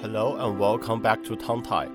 Hello 0.00 0.36
and 0.36 0.60
welcome 0.60 1.02
back 1.02 1.24
to 1.24 1.34
Tongue 1.34 1.60
Tie. 1.60 1.88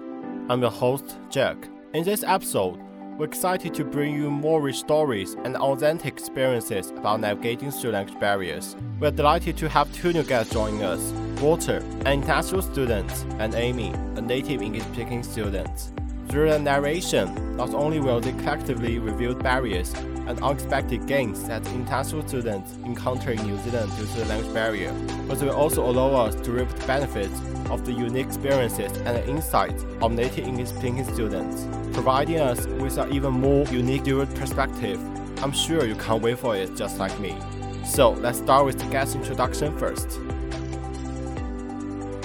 I'm 0.49 0.61
your 0.61 0.71
host, 0.71 1.17
Jack. 1.29 1.69
In 1.93 2.03
this 2.03 2.21
episode, 2.21 2.77
we're 3.17 3.23
excited 3.23 3.73
to 3.75 3.85
bring 3.85 4.13
you 4.13 4.29
more 4.29 4.61
rich 4.61 4.79
stories 4.79 5.35
and 5.45 5.55
authentic 5.55 6.11
experiences 6.11 6.91
about 6.91 7.21
navigating 7.21 7.71
through 7.71 7.91
language 7.91 8.19
barriers. 8.19 8.75
We're 8.99 9.11
delighted 9.11 9.55
to 9.55 9.69
have 9.69 9.89
two 9.93 10.11
new 10.11 10.23
guests 10.23 10.51
joining 10.51 10.83
us 10.83 11.13
Wouter, 11.41 11.77
an 12.03 12.07
international 12.07 12.61
student, 12.61 13.09
and 13.39 13.55
Amy, 13.55 13.93
a 14.17 14.21
native 14.21 14.61
English 14.61 14.83
speaking 14.83 15.23
student. 15.23 15.93
Through 16.27 16.49
the 16.49 16.59
narration, 16.59 17.42
not 17.55 17.73
only 17.73 17.99
will 17.99 18.19
they 18.19 18.31
collectively 18.33 18.99
reveal 18.99 19.35
barriers 19.35 19.93
and 20.27 20.41
unexpected 20.41 21.05
gains 21.05 21.47
that 21.47 21.65
international 21.67 22.27
students 22.27 22.73
encounter 22.85 23.31
in 23.31 23.41
New 23.43 23.57
Zealand 23.59 23.91
due 23.97 24.05
to 24.05 24.13
the 24.19 24.25
language 24.25 24.53
barrier, 24.53 24.93
but 25.27 25.39
they 25.39 25.45
will 25.45 25.55
also 25.55 25.85
allow 25.85 26.25
us 26.25 26.35
to 26.35 26.51
reap 26.51 26.69
the 26.69 26.87
benefits 26.87 27.39
of 27.69 27.85
the 27.85 27.91
unique 27.91 28.25
experiences 28.25 28.95
and 28.99 29.29
insights 29.29 29.83
of 30.01 30.11
native 30.11 30.47
English 30.47 30.69
speaking 30.69 31.03
students, 31.13 31.67
providing 31.93 32.39
us 32.39 32.65
with 32.65 32.97
an 32.97 33.11
even 33.13 33.31
more 33.33 33.65
unique 33.67 34.03
dual 34.03 34.25
perspective. 34.25 34.99
I'm 35.43 35.51
sure 35.51 35.85
you 35.85 35.95
can't 35.95 36.21
wait 36.21 36.39
for 36.39 36.55
it 36.55 36.75
just 36.75 36.97
like 36.99 37.17
me. 37.19 37.37
So 37.85 38.11
let's 38.11 38.37
start 38.37 38.65
with 38.65 38.79
the 38.79 38.85
guest 38.85 39.15
introduction 39.15 39.77
first. 39.77 40.19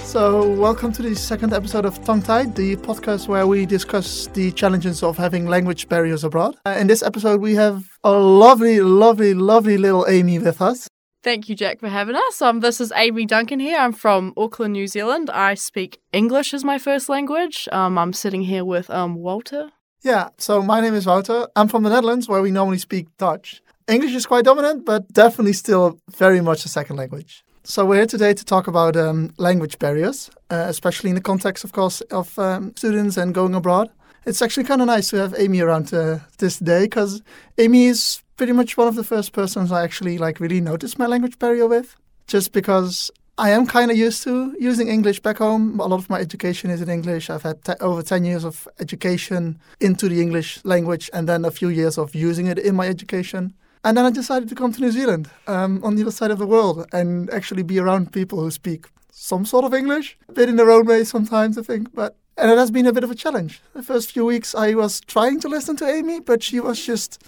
So, 0.09 0.51
welcome 0.53 0.91
to 0.93 1.03
the 1.03 1.15
second 1.15 1.53
episode 1.53 1.85
of 1.85 2.03
Tongue 2.03 2.23
Tied, 2.23 2.55
the 2.55 2.75
podcast 2.77 3.27
where 3.27 3.45
we 3.45 3.67
discuss 3.67 4.25
the 4.33 4.51
challenges 4.53 5.03
of 5.03 5.17
having 5.17 5.45
language 5.45 5.87
barriers 5.87 6.23
abroad. 6.23 6.55
Uh, 6.65 6.71
in 6.79 6.87
this 6.87 7.03
episode, 7.03 7.41
we 7.41 7.53
have 7.53 7.83
a 8.03 8.11
lovely, 8.11 8.81
lovely, 8.81 9.35
lovely 9.35 9.77
little 9.77 10.07
Amy 10.07 10.39
with 10.39 10.63
us. 10.63 10.87
Thank 11.21 11.47
you, 11.47 11.55
Jack, 11.55 11.79
for 11.79 11.89
having 11.89 12.15
us. 12.15 12.41
Um, 12.41 12.61
this 12.61 12.81
is 12.81 12.91
Amy 12.95 13.27
Duncan 13.27 13.59
here. 13.59 13.77
I'm 13.77 13.93
from 13.93 14.33
Auckland, 14.35 14.73
New 14.73 14.87
Zealand. 14.87 15.29
I 15.29 15.53
speak 15.53 16.01
English 16.11 16.55
as 16.55 16.63
my 16.63 16.79
first 16.79 17.07
language. 17.07 17.69
Um, 17.71 17.99
I'm 17.99 18.11
sitting 18.11 18.41
here 18.41 18.65
with 18.65 18.89
um, 18.89 19.13
Wouter. 19.13 19.69
Yeah, 20.01 20.29
so 20.39 20.63
my 20.63 20.81
name 20.81 20.95
is 20.95 21.05
Wouter. 21.05 21.49
I'm 21.55 21.67
from 21.67 21.83
the 21.83 21.91
Netherlands, 21.91 22.27
where 22.27 22.41
we 22.41 22.49
normally 22.49 22.79
speak 22.79 23.15
Dutch. 23.19 23.61
English 23.87 24.15
is 24.15 24.25
quite 24.25 24.45
dominant, 24.45 24.85
but 24.85 25.13
definitely 25.13 25.53
still 25.53 25.99
very 26.09 26.41
much 26.41 26.65
a 26.65 26.67
second 26.67 26.95
language. 26.95 27.43
So 27.69 27.85
we're 27.85 27.97
here 27.97 28.07
today 28.07 28.33
to 28.33 28.43
talk 28.43 28.65
about 28.65 28.95
um, 28.95 29.31
language 29.37 29.77
barriers, 29.77 30.31
uh, 30.49 30.65
especially 30.69 31.11
in 31.11 31.15
the 31.15 31.21
context, 31.21 31.63
of 31.63 31.71
course, 31.71 32.01
of 32.09 32.39
um, 32.39 32.75
students 32.75 33.15
and 33.15 33.31
going 33.31 33.53
abroad. 33.53 33.91
It's 34.25 34.41
actually 34.41 34.63
kind 34.63 34.81
of 34.81 34.87
nice 34.87 35.11
to 35.11 35.17
have 35.17 35.35
Amy 35.37 35.59
around 35.59 35.93
uh, 35.93 36.17
this 36.39 36.57
day 36.57 36.85
because 36.85 37.21
Amy 37.59 37.85
is 37.85 38.23
pretty 38.37 38.53
much 38.53 38.75
one 38.75 38.87
of 38.87 38.95
the 38.95 39.03
first 39.03 39.33
persons 39.33 39.71
I 39.71 39.83
actually 39.83 40.17
like 40.17 40.39
really 40.39 40.61
noticed 40.61 40.97
my 40.97 41.05
language 41.05 41.37
barrier 41.37 41.67
with, 41.67 41.95
just 42.25 42.53
because 42.53 43.11
I 43.37 43.51
am 43.51 43.67
kind 43.67 43.91
of 43.91 43.97
used 43.97 44.23
to 44.23 44.55
using 44.59 44.87
English 44.87 45.19
back 45.19 45.37
home. 45.37 45.79
A 45.79 45.85
lot 45.85 45.99
of 45.99 46.09
my 46.09 46.19
education 46.19 46.71
is 46.71 46.81
in 46.81 46.89
English. 46.89 47.29
I've 47.29 47.43
had 47.43 47.63
te- 47.63 47.81
over 47.81 48.01
10 48.01 48.25
years 48.25 48.45
of 48.45 48.67
education 48.79 49.59
into 49.79 50.09
the 50.09 50.23
English 50.23 50.59
language 50.65 51.07
and 51.13 51.29
then 51.29 51.45
a 51.45 51.51
few 51.51 51.69
years 51.69 51.99
of 51.99 52.15
using 52.15 52.47
it 52.47 52.57
in 52.57 52.75
my 52.75 52.87
education. 52.87 53.53
And 53.83 53.97
then 53.97 54.05
I 54.05 54.11
decided 54.11 54.49
to 54.49 54.55
come 54.55 54.73
to 54.73 54.81
New 54.81 54.91
Zealand 54.91 55.29
um, 55.47 55.83
on 55.83 55.95
the 55.95 56.01
other 56.01 56.11
side 56.11 56.31
of 56.31 56.37
the 56.37 56.47
world 56.47 56.85
and 56.91 57.29
actually 57.29 57.63
be 57.63 57.79
around 57.79 58.11
people 58.11 58.41
who 58.41 58.51
speak 58.51 58.87
some 59.11 59.45
sort 59.45 59.65
of 59.65 59.73
English, 59.73 60.17
a 60.27 60.33
bit 60.33 60.49
in 60.49 60.57
their 60.57 60.71
own 60.71 60.85
way 60.85 61.03
sometimes, 61.03 61.57
I 61.57 61.61
think. 61.61 61.93
But 61.93 62.15
and 62.37 62.51
it 62.51 62.57
has 62.57 62.71
been 62.71 62.87
a 62.87 62.93
bit 62.93 63.03
of 63.03 63.11
a 63.11 63.15
challenge. 63.15 63.61
The 63.73 63.83
first 63.83 64.11
few 64.11 64.25
weeks, 64.25 64.55
I 64.55 64.73
was 64.73 65.01
trying 65.01 65.39
to 65.41 65.49
listen 65.49 65.75
to 65.77 65.85
Amy, 65.85 66.19
but 66.21 66.41
she 66.41 66.59
was 66.59 66.85
just 66.85 67.21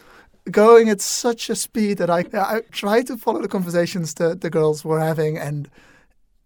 going 0.49 0.89
at 0.89 1.01
such 1.01 1.49
a 1.49 1.55
speed 1.55 1.97
that 1.97 2.09
I 2.09 2.25
I 2.33 2.61
tried 2.71 3.07
to 3.07 3.17
follow 3.17 3.41
the 3.41 3.47
conversations 3.47 4.13
that 4.15 4.41
the 4.41 4.49
girls 4.49 4.83
were 4.83 4.99
having, 4.99 5.37
and 5.37 5.69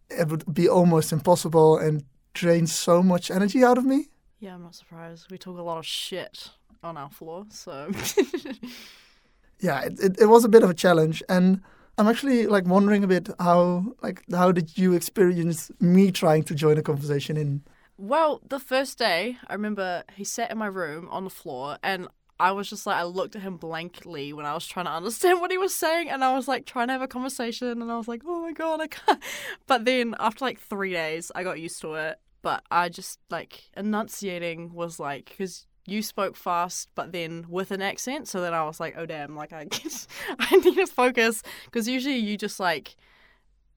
it 0.09 0.27
would 0.29 0.51
be 0.53 0.67
almost 0.67 1.11
impossible 1.11 1.77
and 1.77 2.03
drain 2.33 2.67
so 2.67 3.01
much 3.01 3.31
energy 3.31 3.63
out 3.63 3.77
of 3.77 3.85
me. 3.85 4.09
Yeah, 4.39 4.55
I'm 4.55 4.63
not 4.63 4.75
surprised. 4.75 5.31
We 5.31 5.37
talk 5.37 5.57
a 5.57 5.63
lot 5.63 5.77
of 5.77 5.85
shit 5.85 6.51
on 6.83 6.97
our 6.97 7.09
floor, 7.09 7.45
so. 7.49 7.91
yeah, 9.59 9.81
it, 9.81 9.99
it, 9.99 10.21
it 10.21 10.25
was 10.25 10.43
a 10.43 10.49
bit 10.49 10.63
of 10.63 10.69
a 10.69 10.73
challenge, 10.73 11.23
and 11.29 11.61
I'm 11.97 12.07
actually 12.07 12.47
like 12.47 12.65
wondering 12.65 13.03
a 13.03 13.07
bit 13.07 13.29
how 13.39 13.95
like 14.01 14.23
how 14.31 14.51
did 14.51 14.77
you 14.77 14.93
experience 14.93 15.71
me 15.79 16.11
trying 16.11 16.43
to 16.43 16.55
join 16.55 16.77
a 16.77 16.83
conversation 16.83 17.37
in? 17.37 17.63
Well, 17.97 18.41
the 18.47 18.59
first 18.59 18.97
day, 18.97 19.37
I 19.47 19.53
remember 19.53 20.03
he 20.13 20.25
sat 20.25 20.51
in 20.51 20.57
my 20.57 20.65
room 20.67 21.07
on 21.09 21.23
the 21.23 21.29
floor, 21.29 21.77
and 21.81 22.07
I 22.37 22.51
was 22.51 22.69
just 22.69 22.85
like, 22.85 22.97
I 22.97 23.03
looked 23.03 23.37
at 23.37 23.41
him 23.41 23.55
blankly 23.55 24.33
when 24.33 24.45
I 24.45 24.53
was 24.53 24.67
trying 24.67 24.87
to 24.87 24.91
understand 24.91 25.39
what 25.41 25.51
he 25.51 25.57
was 25.57 25.73
saying, 25.73 26.09
and 26.09 26.23
I 26.23 26.35
was 26.35 26.47
like 26.47 26.65
trying 26.65 26.87
to 26.87 26.93
have 26.93 27.01
a 27.01 27.07
conversation, 27.07 27.81
and 27.81 27.91
I 27.91 27.97
was 27.97 28.07
like, 28.07 28.23
oh 28.25 28.41
my 28.41 28.51
god, 28.51 28.81
I 28.81 28.87
can't. 28.87 29.23
But 29.67 29.85
then 29.85 30.15
after 30.19 30.43
like 30.43 30.59
three 30.59 30.91
days, 30.91 31.31
I 31.33 31.43
got 31.43 31.59
used 31.59 31.81
to 31.81 31.93
it. 31.95 32.19
But 32.41 32.63
I 32.69 32.89
just 32.89 33.19
like 33.31 33.63
enunciating 33.75 34.71
was 34.73 34.99
like, 34.99 35.25
because 35.25 35.65
you 35.87 36.01
spoke 36.01 36.35
fast, 36.35 36.89
but 36.95 37.11
then 37.11 37.45
with 37.47 37.71
an 37.71 37.81
accent. 37.81 38.27
So 38.27 38.41
then 38.41 38.53
I 38.53 38.63
was 38.63 38.79
like, 38.79 38.95
oh 38.97 39.05
damn, 39.05 39.35
like 39.35 39.53
I 39.53 39.65
guess 39.65 40.07
I 40.39 40.55
need 40.57 40.75
to 40.75 40.87
focus 40.87 41.43
because 41.65 41.87
usually 41.87 42.17
you 42.17 42.37
just 42.37 42.59
like 42.59 42.95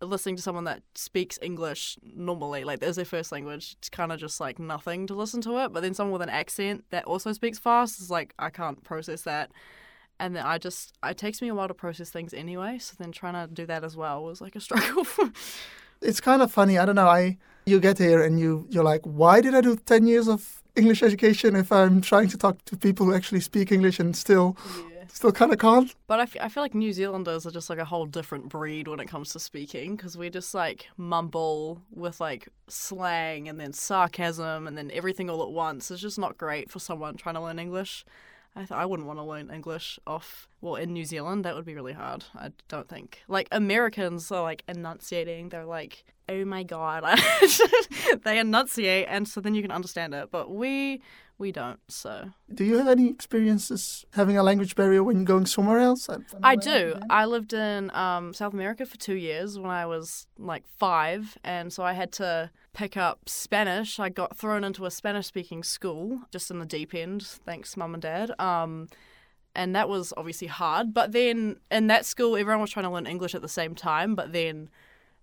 listening 0.00 0.36
to 0.36 0.42
someone 0.42 0.64
that 0.64 0.82
speaks 0.94 1.38
English 1.42 1.98
normally, 2.02 2.64
like 2.64 2.82
as 2.82 2.96
their 2.96 3.04
first 3.04 3.32
language, 3.32 3.76
it's 3.78 3.88
kind 3.88 4.12
of 4.12 4.20
just 4.20 4.40
like 4.40 4.58
nothing 4.58 5.06
to 5.08 5.14
listen 5.14 5.40
to 5.42 5.58
it. 5.64 5.72
But 5.72 5.82
then 5.82 5.94
someone 5.94 6.12
with 6.12 6.22
an 6.22 6.28
accent 6.28 6.84
that 6.90 7.04
also 7.04 7.32
speaks 7.32 7.58
fast 7.58 8.00
is 8.00 8.10
like 8.10 8.34
I 8.38 8.50
can't 8.50 8.82
process 8.84 9.22
that. 9.22 9.50
And 10.20 10.34
then 10.34 10.44
I 10.44 10.58
just 10.58 10.94
it 11.04 11.18
takes 11.18 11.42
me 11.42 11.48
a 11.48 11.54
while 11.54 11.68
to 11.68 11.74
process 11.74 12.10
things 12.10 12.32
anyway. 12.32 12.78
So 12.78 12.94
then 12.98 13.12
trying 13.12 13.34
to 13.34 13.52
do 13.52 13.66
that 13.66 13.84
as 13.84 13.96
well 13.96 14.24
was 14.24 14.40
like 14.40 14.56
a 14.56 14.60
struggle. 14.68 15.06
it's 16.00 16.20
kind 16.20 16.42
of 16.42 16.50
funny. 16.50 16.78
I 16.78 16.86
don't 16.86 16.96
know. 16.96 17.08
I 17.08 17.38
you 17.66 17.80
get 17.80 17.98
here 17.98 18.22
and 18.22 18.40
you 18.40 18.66
you're 18.70 18.84
like, 18.84 19.02
why 19.04 19.40
did 19.40 19.54
I 19.54 19.60
do 19.60 19.76
ten 19.76 20.06
years 20.06 20.28
of 20.28 20.57
English 20.78 21.02
education 21.02 21.56
if 21.56 21.70
I'm 21.72 22.00
trying 22.00 22.28
to 22.28 22.38
talk 22.38 22.64
to 22.66 22.76
people 22.76 23.06
who 23.06 23.14
actually 23.14 23.40
speak 23.40 23.72
English 23.72 23.98
and 23.98 24.16
still 24.16 24.56
yeah. 24.92 25.04
still 25.08 25.32
kind 25.32 25.52
of 25.52 25.58
can't? 25.58 25.94
But 26.06 26.20
I, 26.20 26.22
f- 26.22 26.36
I 26.40 26.48
feel 26.48 26.62
like 26.62 26.74
New 26.74 26.92
Zealanders 26.92 27.46
are 27.46 27.50
just 27.50 27.68
like 27.68 27.78
a 27.78 27.84
whole 27.84 28.06
different 28.06 28.48
breed 28.48 28.88
when 28.88 29.00
it 29.00 29.08
comes 29.08 29.32
to 29.32 29.40
speaking 29.40 29.96
because 29.96 30.16
we 30.16 30.30
just 30.30 30.54
like 30.54 30.86
mumble 30.96 31.82
with 31.90 32.20
like 32.20 32.48
slang 32.68 33.48
and 33.48 33.58
then 33.58 33.72
sarcasm 33.72 34.66
and 34.66 34.78
then 34.78 34.90
everything 34.94 35.28
all 35.28 35.42
at 35.42 35.50
once. 35.50 35.90
It's 35.90 36.00
just 36.00 36.18
not 36.18 36.38
great 36.38 36.70
for 36.70 36.78
someone 36.78 37.16
trying 37.16 37.34
to 37.34 37.42
learn 37.42 37.58
English. 37.58 38.04
I, 38.56 38.60
th- 38.60 38.72
I 38.72 38.86
wouldn't 38.86 39.06
want 39.06 39.20
to 39.20 39.24
learn 39.24 39.50
English 39.50 40.00
off, 40.06 40.48
well, 40.60 40.74
in 40.74 40.92
New 40.92 41.04
Zealand. 41.04 41.44
That 41.44 41.54
would 41.54 41.64
be 41.64 41.74
really 41.74 41.92
hard. 41.92 42.24
I 42.34 42.50
don't 42.66 42.88
think. 42.88 43.22
Like, 43.28 43.46
Americans 43.52 44.32
are 44.32 44.42
like 44.42 44.64
enunciating. 44.66 45.50
They're 45.50 45.64
like, 45.64 46.04
oh 46.28 46.44
my 46.44 46.62
God. 46.62 47.04
they 48.24 48.38
enunciate, 48.38 49.06
and 49.08 49.26
so 49.26 49.40
then 49.40 49.54
you 49.54 49.62
can 49.62 49.70
understand 49.70 50.14
it. 50.14 50.30
But 50.30 50.50
we, 50.50 51.02
we 51.38 51.52
don't, 51.52 51.80
so. 51.88 52.30
Do 52.52 52.64
you 52.64 52.78
have 52.78 52.88
any 52.88 53.08
experiences 53.08 54.04
having 54.12 54.36
a 54.36 54.42
language 54.42 54.74
barrier 54.74 55.02
when 55.02 55.24
going 55.24 55.46
somewhere 55.46 55.78
else? 55.78 56.08
I 56.42 56.56
do. 56.56 56.96
I 57.08 57.24
lived 57.24 57.52
in 57.52 57.90
um, 57.94 58.34
South 58.34 58.52
America 58.52 58.84
for 58.86 58.96
two 58.96 59.14
years 59.14 59.58
when 59.58 59.70
I 59.70 59.86
was 59.86 60.26
like 60.38 60.64
five, 60.78 61.38
and 61.44 61.72
so 61.72 61.82
I 61.82 61.92
had 61.92 62.12
to 62.12 62.50
pick 62.74 62.96
up 62.96 63.28
Spanish. 63.28 63.98
I 63.98 64.08
got 64.08 64.36
thrown 64.36 64.64
into 64.64 64.86
a 64.86 64.90
Spanish 64.90 65.26
speaking 65.26 65.62
school 65.62 66.20
just 66.30 66.50
in 66.50 66.58
the 66.58 66.66
deep 66.66 66.94
end, 66.94 67.22
thanks 67.22 67.76
mum 67.76 67.94
and 67.94 68.02
dad. 68.02 68.32
Um, 68.38 68.88
and 69.54 69.74
that 69.74 69.88
was 69.88 70.12
obviously 70.16 70.46
hard. 70.46 70.94
But 70.94 71.12
then 71.12 71.56
in 71.70 71.88
that 71.88 72.06
school, 72.06 72.36
everyone 72.36 72.60
was 72.60 72.70
trying 72.70 72.84
to 72.84 72.90
learn 72.90 73.06
English 73.06 73.34
at 73.34 73.42
the 73.42 73.48
same 73.48 73.74
time, 73.74 74.14
but 74.14 74.32
then 74.32 74.68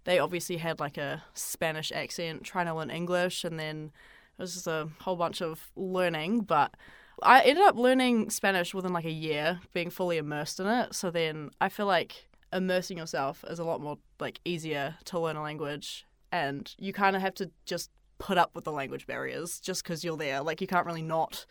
they 0.06 0.20
obviously 0.20 0.58
had 0.58 0.80
like 0.80 0.98
a 0.98 1.24
Spanish 1.34 1.92
accent 1.92 2.44
trying 2.44 2.66
to 2.68 2.74
learn 2.74 2.90
English, 2.90 3.44
and 3.44 3.60
then 3.60 3.92
it 4.38 4.42
was 4.42 4.54
just 4.54 4.68
a 4.68 4.90
whole 5.02 5.16
bunch 5.16 5.42
of 5.42 5.70
learning. 5.76 6.42
But 6.42 6.76
I 7.22 7.42
ended 7.42 7.64
up 7.64 7.76
learning 7.76 8.30
Spanish 8.30 8.74
within 8.74 8.94
like 8.94 9.06
a 9.06 9.12
year, 9.12 9.60
being 9.74 9.90
fully 9.90 10.18
immersed 10.18 10.60
in 10.60 10.68
it. 10.68 10.96
So 10.96 11.12
then 11.12 11.52
I 11.62 11.70
feel 11.70 11.86
like 11.86 12.28
immersing 12.54 12.98
yourself 12.98 13.44
is 13.50 13.60
a 13.60 13.64
lot 13.64 13.82
more 13.82 13.98
like 14.20 14.40
easier 14.46 14.96
to 15.06 15.20
learn 15.20 15.36
a 15.36 15.42
language 15.42 16.06
and 16.32 16.74
you 16.78 16.94
kind 16.94 17.16
of 17.16 17.22
have 17.22 17.34
to 17.35 17.50
just 17.66 17.90
put 18.18 18.38
up 18.38 18.52
with 18.56 18.64
the 18.64 18.72
language 18.72 19.08
barriers 19.08 19.59
just 19.59 19.84
because 19.84 20.03
you're 20.03 20.18
there. 20.18 20.41
Like 20.41 20.62
you 20.62 20.68
can't 20.68 20.85
really 20.85 21.02
not 21.02 21.46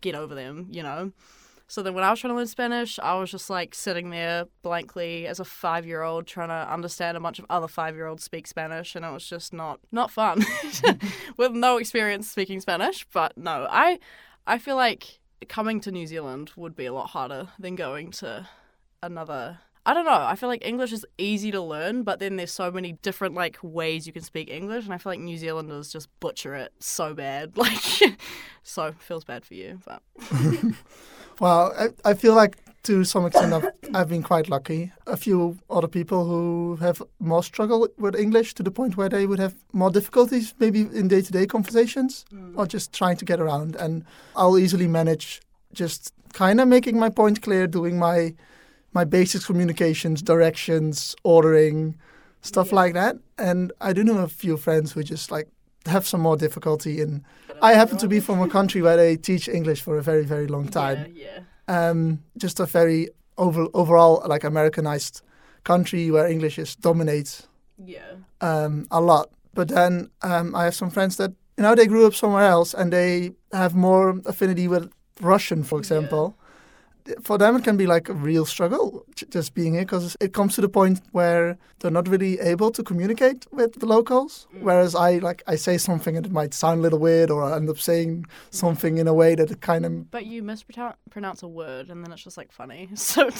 get 0.00 0.14
over 0.14 0.34
them, 0.34 0.68
you 0.70 0.82
know. 0.82 1.12
So 1.70 1.82
then 1.82 1.92
when 1.92 2.02
I 2.02 2.10
was 2.10 2.18
trying 2.18 2.32
to 2.32 2.36
learn 2.36 2.46
Spanish, 2.46 2.98
I 2.98 3.14
was 3.16 3.30
just 3.30 3.50
like 3.50 3.74
sitting 3.74 4.08
there 4.08 4.46
blankly 4.62 5.26
as 5.26 5.38
a 5.38 5.44
five 5.44 5.86
year 5.86 6.02
old 6.02 6.26
trying 6.26 6.48
to 6.48 6.72
understand 6.72 7.16
a 7.16 7.20
bunch 7.20 7.38
of 7.38 7.44
other 7.50 7.68
five 7.68 7.94
year 7.94 8.06
olds 8.06 8.24
speak 8.24 8.46
Spanish 8.46 8.96
and 8.96 9.04
it 9.04 9.12
was 9.12 9.28
just 9.28 9.52
not 9.52 9.78
not 9.92 10.10
fun. 10.10 10.40
Mm-hmm. 10.40 11.06
With 11.36 11.52
no 11.52 11.76
experience 11.76 12.30
speaking 12.30 12.60
Spanish. 12.60 13.06
But 13.12 13.36
no, 13.36 13.66
I 13.70 13.98
I 14.46 14.56
feel 14.58 14.76
like 14.76 15.20
coming 15.48 15.80
to 15.80 15.92
New 15.92 16.06
Zealand 16.06 16.52
would 16.56 16.74
be 16.74 16.86
a 16.86 16.92
lot 16.92 17.10
harder 17.10 17.48
than 17.58 17.76
going 17.76 18.12
to 18.12 18.48
another 19.02 19.58
I 19.84 19.94
don't 19.94 20.04
know. 20.04 20.10
I 20.12 20.36
feel 20.36 20.50
like 20.50 20.66
English 20.66 20.92
is 20.92 21.06
easy 21.16 21.50
to 21.50 21.62
learn, 21.62 22.02
but 22.02 22.18
then 22.18 22.36
there's 22.36 22.52
so 22.52 22.70
many 22.70 22.92
different 22.92 23.34
like 23.34 23.56
ways 23.62 24.06
you 24.06 24.12
can 24.12 24.22
speak 24.22 24.50
English, 24.50 24.84
and 24.84 24.92
I 24.92 24.98
feel 24.98 25.12
like 25.12 25.20
New 25.20 25.38
Zealanders 25.38 25.90
just 25.90 26.08
butcher 26.20 26.54
it 26.54 26.72
so 26.78 27.14
bad. 27.14 27.52
Like, 27.56 28.18
so 28.62 28.92
feels 28.98 29.24
bad 29.24 29.46
for 29.46 29.54
you, 29.54 29.80
but. 29.86 30.02
well, 31.40 31.72
I, 31.78 32.10
I 32.10 32.14
feel 32.14 32.34
like 32.34 32.56
to 32.84 33.04
some 33.04 33.26
extent, 33.26 33.52
I've, 33.52 33.70
I've 33.94 34.08
been 34.08 34.22
quite 34.22 34.48
lucky. 34.48 34.92
A 35.06 35.16
few 35.16 35.58
other 35.68 35.88
people 35.88 36.24
who 36.24 36.76
have 36.76 37.02
more 37.18 37.42
struggle 37.42 37.88
with 37.98 38.16
English 38.16 38.54
to 38.54 38.62
the 38.62 38.70
point 38.70 38.96
where 38.96 39.08
they 39.08 39.26
would 39.26 39.38
have 39.38 39.54
more 39.72 39.90
difficulties, 39.90 40.54
maybe 40.58 40.80
in 40.80 41.08
day 41.08 41.20
to 41.20 41.32
day 41.32 41.46
conversations 41.46 42.24
hmm. 42.30 42.58
or 42.58 42.66
just 42.66 42.92
trying 42.92 43.16
to 43.16 43.24
get 43.24 43.40
around. 43.40 43.76
And 43.76 44.04
I'll 44.36 44.58
easily 44.58 44.88
manage 44.88 45.42
just 45.72 46.14
kind 46.32 46.60
of 46.60 46.68
making 46.68 46.98
my 46.98 47.10
point 47.10 47.42
clear, 47.42 47.66
doing 47.66 47.98
my 47.98 48.34
my 48.94 49.04
basic 49.04 49.42
communications, 49.42 50.22
directions, 50.22 51.14
ordering, 51.22 51.94
stuff 52.40 52.72
like 52.72 52.94
that. 52.94 53.16
And 53.36 53.70
I 53.82 53.92
do 53.92 54.02
know 54.02 54.18
a 54.18 54.28
few 54.28 54.56
friends 54.56 54.92
who 54.92 55.02
just 55.02 55.30
like 55.30 55.48
have 55.88 56.06
some 56.06 56.20
more 56.20 56.36
difficulty 56.36 57.00
in. 57.00 57.24
I 57.60 57.74
happen 57.74 57.98
to 57.98 58.08
be 58.08 58.20
from 58.20 58.40
a 58.40 58.48
country 58.48 58.82
where 58.82 58.96
they 58.96 59.16
teach 59.16 59.48
English 59.48 59.82
for 59.82 59.98
a 59.98 60.02
very, 60.02 60.24
very 60.24 60.46
long 60.46 60.68
time. 60.68 61.12
Yeah, 61.14 61.40
Um, 61.66 62.22
just 62.36 62.60
a 62.60 62.66
very 62.66 63.08
over, 63.36 63.66
overall 63.74 64.22
like 64.28 64.44
Americanized 64.44 65.22
country 65.64 66.10
where 66.10 66.26
English 66.26 66.58
is 66.58 66.76
dominates 66.76 67.48
yeah, 67.84 68.00
um, 68.40 68.86
a 68.90 69.00
lot. 69.00 69.30
But 69.54 69.68
then 69.68 70.10
um, 70.22 70.54
I 70.54 70.64
have 70.64 70.74
some 70.74 70.90
friends 70.90 71.16
that 71.16 71.32
you 71.56 71.62
know 71.62 71.74
they 71.74 71.86
grew 71.86 72.06
up 72.06 72.14
somewhere 72.14 72.46
else 72.46 72.74
and 72.74 72.92
they 72.92 73.32
have 73.52 73.74
more 73.74 74.20
affinity 74.26 74.68
with 74.68 74.90
Russian, 75.20 75.64
for 75.64 75.78
example. 75.78 76.37
For 77.22 77.38
them, 77.38 77.56
it 77.56 77.64
can 77.64 77.76
be 77.76 77.86
like 77.86 78.08
a 78.08 78.14
real 78.14 78.44
struggle 78.44 79.04
just 79.30 79.54
being 79.54 79.74
here 79.74 79.82
because 79.82 80.16
it 80.20 80.32
comes 80.32 80.54
to 80.56 80.60
the 80.60 80.68
point 80.68 81.00
where 81.12 81.56
they're 81.78 81.90
not 81.90 82.08
really 82.08 82.38
able 82.40 82.70
to 82.72 82.82
communicate 82.82 83.46
with 83.52 83.74
the 83.80 83.86
locals. 83.86 84.46
Mm. 84.54 84.62
Whereas 84.62 84.94
I 84.94 85.18
like 85.18 85.42
I 85.46 85.56
say 85.56 85.78
something 85.78 86.16
and 86.16 86.26
it 86.26 86.32
might 86.32 86.54
sound 86.54 86.80
a 86.80 86.82
little 86.82 86.98
weird, 86.98 87.30
or 87.30 87.42
I 87.44 87.56
end 87.56 87.70
up 87.70 87.78
saying 87.78 88.26
something 88.50 88.98
in 88.98 89.06
a 89.08 89.14
way 89.14 89.34
that 89.34 89.50
it 89.50 89.60
kind 89.60 89.86
of 89.86 90.10
But 90.10 90.26
you 90.26 90.42
mispronounce 90.42 91.42
a 91.42 91.48
word, 91.48 91.88
and 91.90 92.04
then 92.04 92.12
it's 92.12 92.22
just 92.24 92.36
like 92.36 92.52
funny. 92.52 92.88
So 92.96 93.30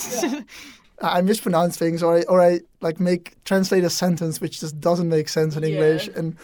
I 1.01 1.21
mispronounce 1.21 1.77
things 1.77 2.03
or 2.03 2.17
I, 2.17 2.21
or 2.23 2.41
I 2.41 2.61
like 2.81 2.99
make 2.99 3.41
translate 3.45 3.83
a 3.83 3.89
sentence 3.89 4.41
which 4.41 4.59
just 4.59 4.79
doesn't 4.79 5.09
make 5.09 5.29
sense 5.29 5.55
in 5.55 5.63
Yeah. 5.63 5.69
English 5.69 6.09
and 6.15 6.35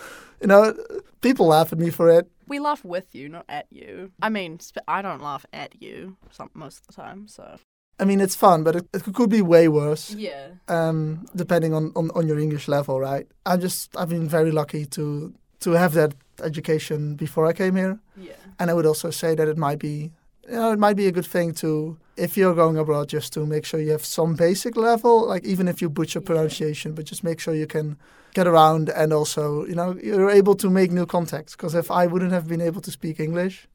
you 0.42 0.48
know 0.48 0.74
people 1.22 1.48
laugh 1.48 1.74
at 1.74 1.80
me 1.80 1.90
for 1.90 2.10
it. 2.10 2.30
We 2.48 2.60
laugh 2.60 2.84
with 2.84 3.14
you, 3.14 3.30
not 3.30 3.46
at 3.50 3.68
you. 3.72 4.12
I 4.22 4.30
mean, 4.30 4.60
I 4.88 5.02
don't 5.02 5.22
laugh 5.22 5.46
at 5.54 5.82
you 5.82 6.18
some, 6.32 6.50
most 6.54 6.82
of 6.82 6.88
the 6.88 6.94
time. 6.94 7.28
So 7.28 7.58
I 8.00 8.04
mean 8.04 8.20
it's 8.20 8.36
fun 8.36 8.64
but 8.64 8.76
it, 8.76 8.88
it 8.94 9.04
could 9.14 9.30
be 9.30 9.42
way 9.42 9.68
worse 9.68 10.12
yeah, 10.12 10.48
um, 10.68 11.26
depending 11.36 11.74
on, 11.74 11.92
on, 11.96 12.12
on 12.12 12.28
your 12.28 12.40
English 12.40 12.68
level, 12.68 13.00
right? 13.00 13.28
I'm 13.46 13.62
just 13.62 13.96
I've 13.96 14.10
been 14.10 14.28
very 14.28 14.52
lucky 14.52 14.86
to 14.88 15.34
to 15.62 15.72
have 15.72 15.94
that 15.94 16.14
education 16.44 17.16
before 17.16 17.46
I 17.46 17.54
came 17.54 17.76
here 17.76 18.00
yeah, 18.18 18.34
and 18.60 18.70
I 18.70 18.74
would 18.74 18.86
also 18.86 19.12
say 19.12 19.36
that 19.36 19.48
it 19.48 19.58
might 19.58 19.80
be 19.80 20.12
you 20.48 20.56
know 20.56 20.72
it 20.74 20.80
might 20.80 20.98
be 20.98 21.08
a 21.08 21.12
good 21.12 21.26
thing 21.26 21.54
to 21.56 21.98
if 22.18 22.38
you're 22.38 22.56
going 22.56 22.78
abroad 22.78 23.10
just 23.10 23.34
to 23.34 23.46
make 23.46 23.66
sure 23.66 23.80
you 23.80 23.92
have 23.92 24.06
some 24.06 24.36
basic 24.36 24.78
level 24.78 25.28
like 25.28 25.44
even 25.44 25.68
if 25.68 25.82
you 25.82 25.90
butcher 25.90 26.22
pronunciation 26.22 26.94
but 26.94 27.06
just 27.06 27.24
make 27.24 27.40
sure 27.40 27.54
you 27.54 27.68
can 27.68 27.98
get 28.34 28.48
around 28.48 28.90
and 28.90 29.12
also 29.14 29.66
you 29.66 29.76
know 29.76 29.98
you're 30.04 30.30
able 30.30 30.56
to 30.56 30.70
make 30.70 30.92
new 30.92 31.06
contacts. 31.06 31.56
Because 31.56 31.76
if 31.76 31.90
I 31.92 32.08
wouldn't 32.08 32.32
have 32.32 32.48
been 32.48 32.62
able 32.62 32.82
to 32.82 32.92
speak 32.92 33.20
English 33.20 33.68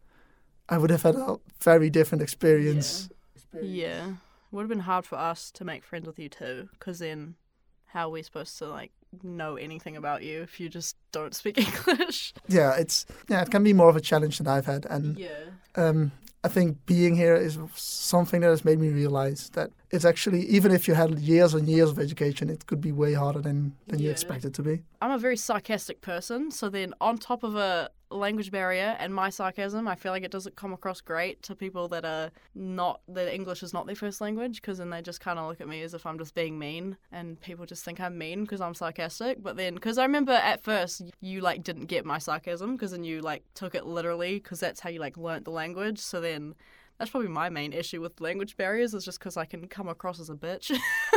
I 0.68 0.78
would 0.78 0.90
have 0.90 1.02
had 1.02 1.16
a 1.16 1.36
very 1.60 1.90
different 1.90 2.22
experience. 2.22 3.08
Yeah. 3.60 4.06
it 4.10 4.14
Would 4.52 4.62
have 4.62 4.68
been 4.68 4.80
hard 4.80 5.04
for 5.04 5.16
us 5.16 5.50
to 5.52 5.64
make 5.64 5.84
friends 5.84 6.06
with 6.06 6.18
you 6.18 6.28
too, 6.28 6.68
because 6.72 7.00
then 7.00 7.34
how 7.86 8.06
are 8.06 8.12
we 8.12 8.22
supposed 8.22 8.56
to 8.58 8.68
like 8.68 8.92
know 9.24 9.56
anything 9.56 9.96
about 9.96 10.22
you 10.22 10.42
if 10.42 10.60
you 10.60 10.68
just 10.68 10.96
don't 11.10 11.34
speak 11.34 11.58
English? 11.88 12.32
yeah 12.46 12.76
it's 12.76 13.04
yeah 13.28 13.42
it 13.42 13.50
can 13.50 13.64
be 13.64 13.72
more 13.72 13.88
of 13.90 13.96
a 13.96 14.00
challenge 14.00 14.38
than 14.38 14.46
I've 14.46 14.66
had 14.66 14.86
and 14.86 15.18
Yeah, 15.18 15.50
um, 15.74 16.12
I 16.42 16.48
think 16.48 16.86
being 16.86 17.16
here 17.16 17.34
is 17.36 17.58
something 17.74 18.40
that 18.40 18.48
has 18.48 18.64
made 18.64 18.78
me 18.78 18.88
realize 18.88 19.50
that 19.50 19.70
it's 19.90 20.04
actually 20.06 20.46
even 20.46 20.72
if 20.72 20.88
you 20.88 20.94
had 20.94 21.18
years 21.18 21.52
and 21.54 21.68
years 21.68 21.90
of 21.90 21.98
education, 21.98 22.48
it 22.48 22.64
could 22.66 22.80
be 22.80 22.92
way 22.92 23.12
harder 23.14 23.42
than 23.42 23.74
than 23.88 23.98
you 23.98 24.06
Yeah. 24.06 24.12
expect 24.12 24.44
it 24.44 24.54
to 24.54 24.62
be. 24.62 24.82
I'm 25.02 25.10
a 25.10 25.18
very 25.18 25.36
sarcastic 25.36 26.00
person, 26.00 26.50
so 26.50 26.70
then 26.70 26.94
on 27.00 27.18
top 27.18 27.42
of 27.42 27.56
a 27.56 27.90
language 28.10 28.50
barrier 28.50 28.96
and 28.98 29.14
my 29.14 29.30
sarcasm, 29.30 29.86
I 29.86 29.94
feel 29.94 30.12
like 30.12 30.24
it 30.24 30.30
doesn't 30.30 30.56
come 30.56 30.72
across 30.72 31.00
great 31.00 31.42
to 31.44 31.54
people 31.54 31.88
that 31.88 32.04
are 32.04 32.30
not 32.54 33.00
that 33.08 33.32
English 33.32 33.62
is 33.62 33.72
not 33.72 33.86
their 33.86 33.94
first 33.94 34.20
language, 34.20 34.60
because 34.60 34.78
then 34.78 34.90
they 34.90 35.02
just 35.02 35.20
kind 35.20 35.38
of 35.38 35.48
look 35.48 35.60
at 35.60 35.68
me 35.68 35.82
as 35.82 35.94
if 35.94 36.04
I'm 36.06 36.18
just 36.18 36.34
being 36.34 36.58
mean, 36.58 36.96
and 37.12 37.40
people 37.40 37.66
just 37.66 37.84
think 37.84 38.00
I'm 38.00 38.18
mean 38.18 38.42
because 38.42 38.60
I'm 38.60 38.74
sarcastic. 38.74 39.42
But 39.42 39.56
then, 39.56 39.74
because 39.74 39.98
I 39.98 40.02
remember 40.02 40.32
at 40.32 40.62
first 40.62 41.02
you 41.20 41.40
like 41.40 41.62
didn't 41.62 41.86
get 41.86 42.04
my 42.04 42.18
sarcasm, 42.18 42.72
because 42.72 42.90
then 42.90 43.04
you 43.04 43.20
like 43.20 43.44
took 43.54 43.74
it 43.74 43.86
literally, 43.86 44.34
because 44.34 44.60
that's 44.60 44.80
how 44.80 44.90
you 44.90 45.00
like 45.00 45.16
learnt 45.16 45.44
the 45.44 45.52
language. 45.52 45.98
So 45.98 46.20
then. 46.20 46.54
That's 46.98 47.12
probably 47.12 47.30
my 47.30 47.48
main 47.48 47.72
issue 47.72 48.02
with 48.02 48.20
language 48.20 48.58
barriers 48.58 48.92
is 48.92 49.06
just 49.06 49.18
because 49.18 49.38
I 49.38 49.46
can 49.46 49.66
come 49.68 49.88
across 49.88 50.20
as 50.20 50.28
a 50.28 50.34
bitch 50.34 50.70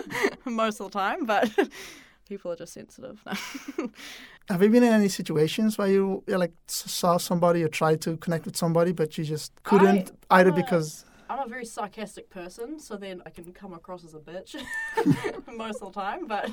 most 0.45 0.79
of 0.79 0.89
the 0.89 0.97
time, 0.97 1.25
but 1.25 1.51
people 2.27 2.51
are 2.51 2.55
just 2.55 2.73
sensitive. 2.73 3.21
Have 4.49 4.61
you 4.61 4.69
been 4.69 4.83
in 4.83 4.93
any 4.93 5.07
situations 5.09 5.77
where 5.77 5.87
you, 5.87 6.23
you 6.27 6.37
like 6.37 6.53
saw 6.67 7.17
somebody 7.17 7.63
or 7.63 7.67
tried 7.67 8.01
to 8.01 8.17
connect 8.17 8.45
with 8.45 8.57
somebody, 8.57 8.91
but 8.91 9.17
you 9.17 9.23
just 9.23 9.51
couldn't 9.63 10.11
either 10.29 10.49
I'm 10.51 10.57
a- 10.57 10.61
because 10.61 11.05
I'm 11.29 11.39
a 11.39 11.47
very 11.47 11.65
sarcastic 11.65 12.29
person, 12.29 12.79
so 12.79 12.95
then 12.95 13.21
I 13.25 13.29
can 13.29 13.51
come 13.53 13.73
across 13.73 14.03
as 14.03 14.13
a 14.13 14.19
bitch 14.19 14.55
most 15.55 15.81
of 15.81 15.93
the 15.93 15.99
time, 15.99 16.27
but 16.27 16.51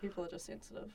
people 0.00 0.24
are 0.24 0.28
just 0.28 0.46
sensitive. 0.46 0.92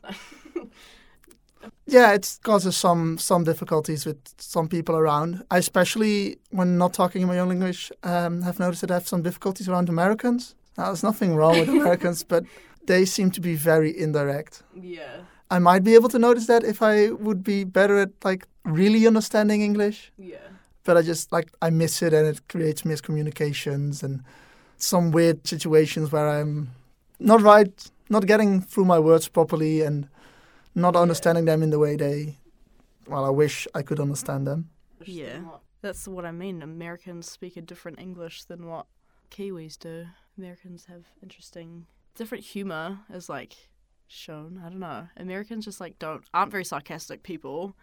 yeah, 1.88 2.14
it 2.14 2.40
causes 2.44 2.78
some 2.78 3.18
some 3.18 3.44
difficulties 3.46 4.06
with 4.06 4.20
some 4.38 4.68
people 4.68 4.96
around. 4.96 5.44
I 5.50 5.58
especially 5.58 6.38
when 6.52 6.78
not 6.78 6.94
talking 6.94 7.22
in 7.22 7.28
my 7.28 7.40
own 7.40 7.50
language 7.50 7.92
um, 8.04 8.42
have 8.42 8.60
noticed 8.60 8.82
that 8.82 8.92
I 8.92 8.96
have 8.96 9.08
some 9.08 9.22
difficulties 9.24 9.68
around 9.70 9.90
Americans. 9.90 10.56
Now, 10.78 10.86
there's 10.86 11.04
nothing 11.04 11.36
wrong 11.36 11.60
with 11.60 11.68
Americans, 11.68 12.24
but 12.24 12.44
they 12.92 13.06
seem 13.06 13.30
to 13.32 13.42
be 13.42 13.56
very 13.72 13.92
indirect. 14.06 14.54
yeah, 14.98 15.16
I 15.56 15.60
might 15.70 15.84
be 15.90 15.94
able 15.98 16.10
to 16.10 16.20
notice 16.20 16.46
that 16.48 16.64
if 16.64 16.80
I 16.82 16.96
would 17.26 17.42
be 17.44 17.64
better 17.80 17.96
at 18.06 18.12
like 18.30 18.42
really 18.80 19.08
understanding 19.08 19.62
English, 19.70 20.12
yeah, 20.32 20.48
but 20.86 20.98
I 20.98 21.02
just 21.12 21.32
like 21.32 21.48
I 21.68 21.70
miss 21.72 22.02
it 22.02 22.14
and 22.14 22.26
it 22.28 22.40
creates 22.54 22.82
miscommunications 22.86 24.04
and 24.04 24.24
some 24.78 25.12
weird 25.12 25.48
situations 25.48 26.12
where 26.12 26.30
I'm 26.42 26.70
not 27.20 27.42
right, 27.42 27.92
not 28.10 28.26
getting 28.26 28.62
through 28.72 28.86
my 28.86 29.00
words 29.00 29.28
properly 29.30 29.82
and 29.88 30.08
not 30.76 30.94
Yeah. 30.94 31.02
understanding 31.02 31.46
them 31.46 31.64
in 31.64 31.70
the 31.72 31.80
way 31.80 31.96
they 31.98 32.38
well, 33.12 33.26
I 33.26 33.34
wish 33.44 33.68
I 33.80 33.82
could 33.84 34.00
understand 34.00 34.46
them. 34.48 34.70
yeah. 35.06 35.40
That's 35.82 36.08
what 36.08 36.26
I 36.26 36.32
mean. 36.32 36.62
Americans 36.62 37.32
speak 37.32 37.58
a 37.58 37.62
different 37.62 38.00
English 38.00 38.44
than 38.46 38.68
what 38.72 38.86
Kiwis 39.32 39.78
do. 39.80 40.06
Americans 40.38 40.86
have 40.86 41.04
interesting, 41.24 41.86
different 42.16 42.44
humor 42.44 43.00
is 43.14 43.30
like 43.30 43.56
shown. 44.08 44.62
I 44.64 44.70
don't 44.70 44.80
know. 44.80 45.08
Americans 45.18 45.66
just 45.66 45.80
like 45.80 46.00
don't 46.00 46.24
aren't 46.34 46.52
very 46.52 46.66
sarcastic 46.66 47.24
people. 47.24 47.76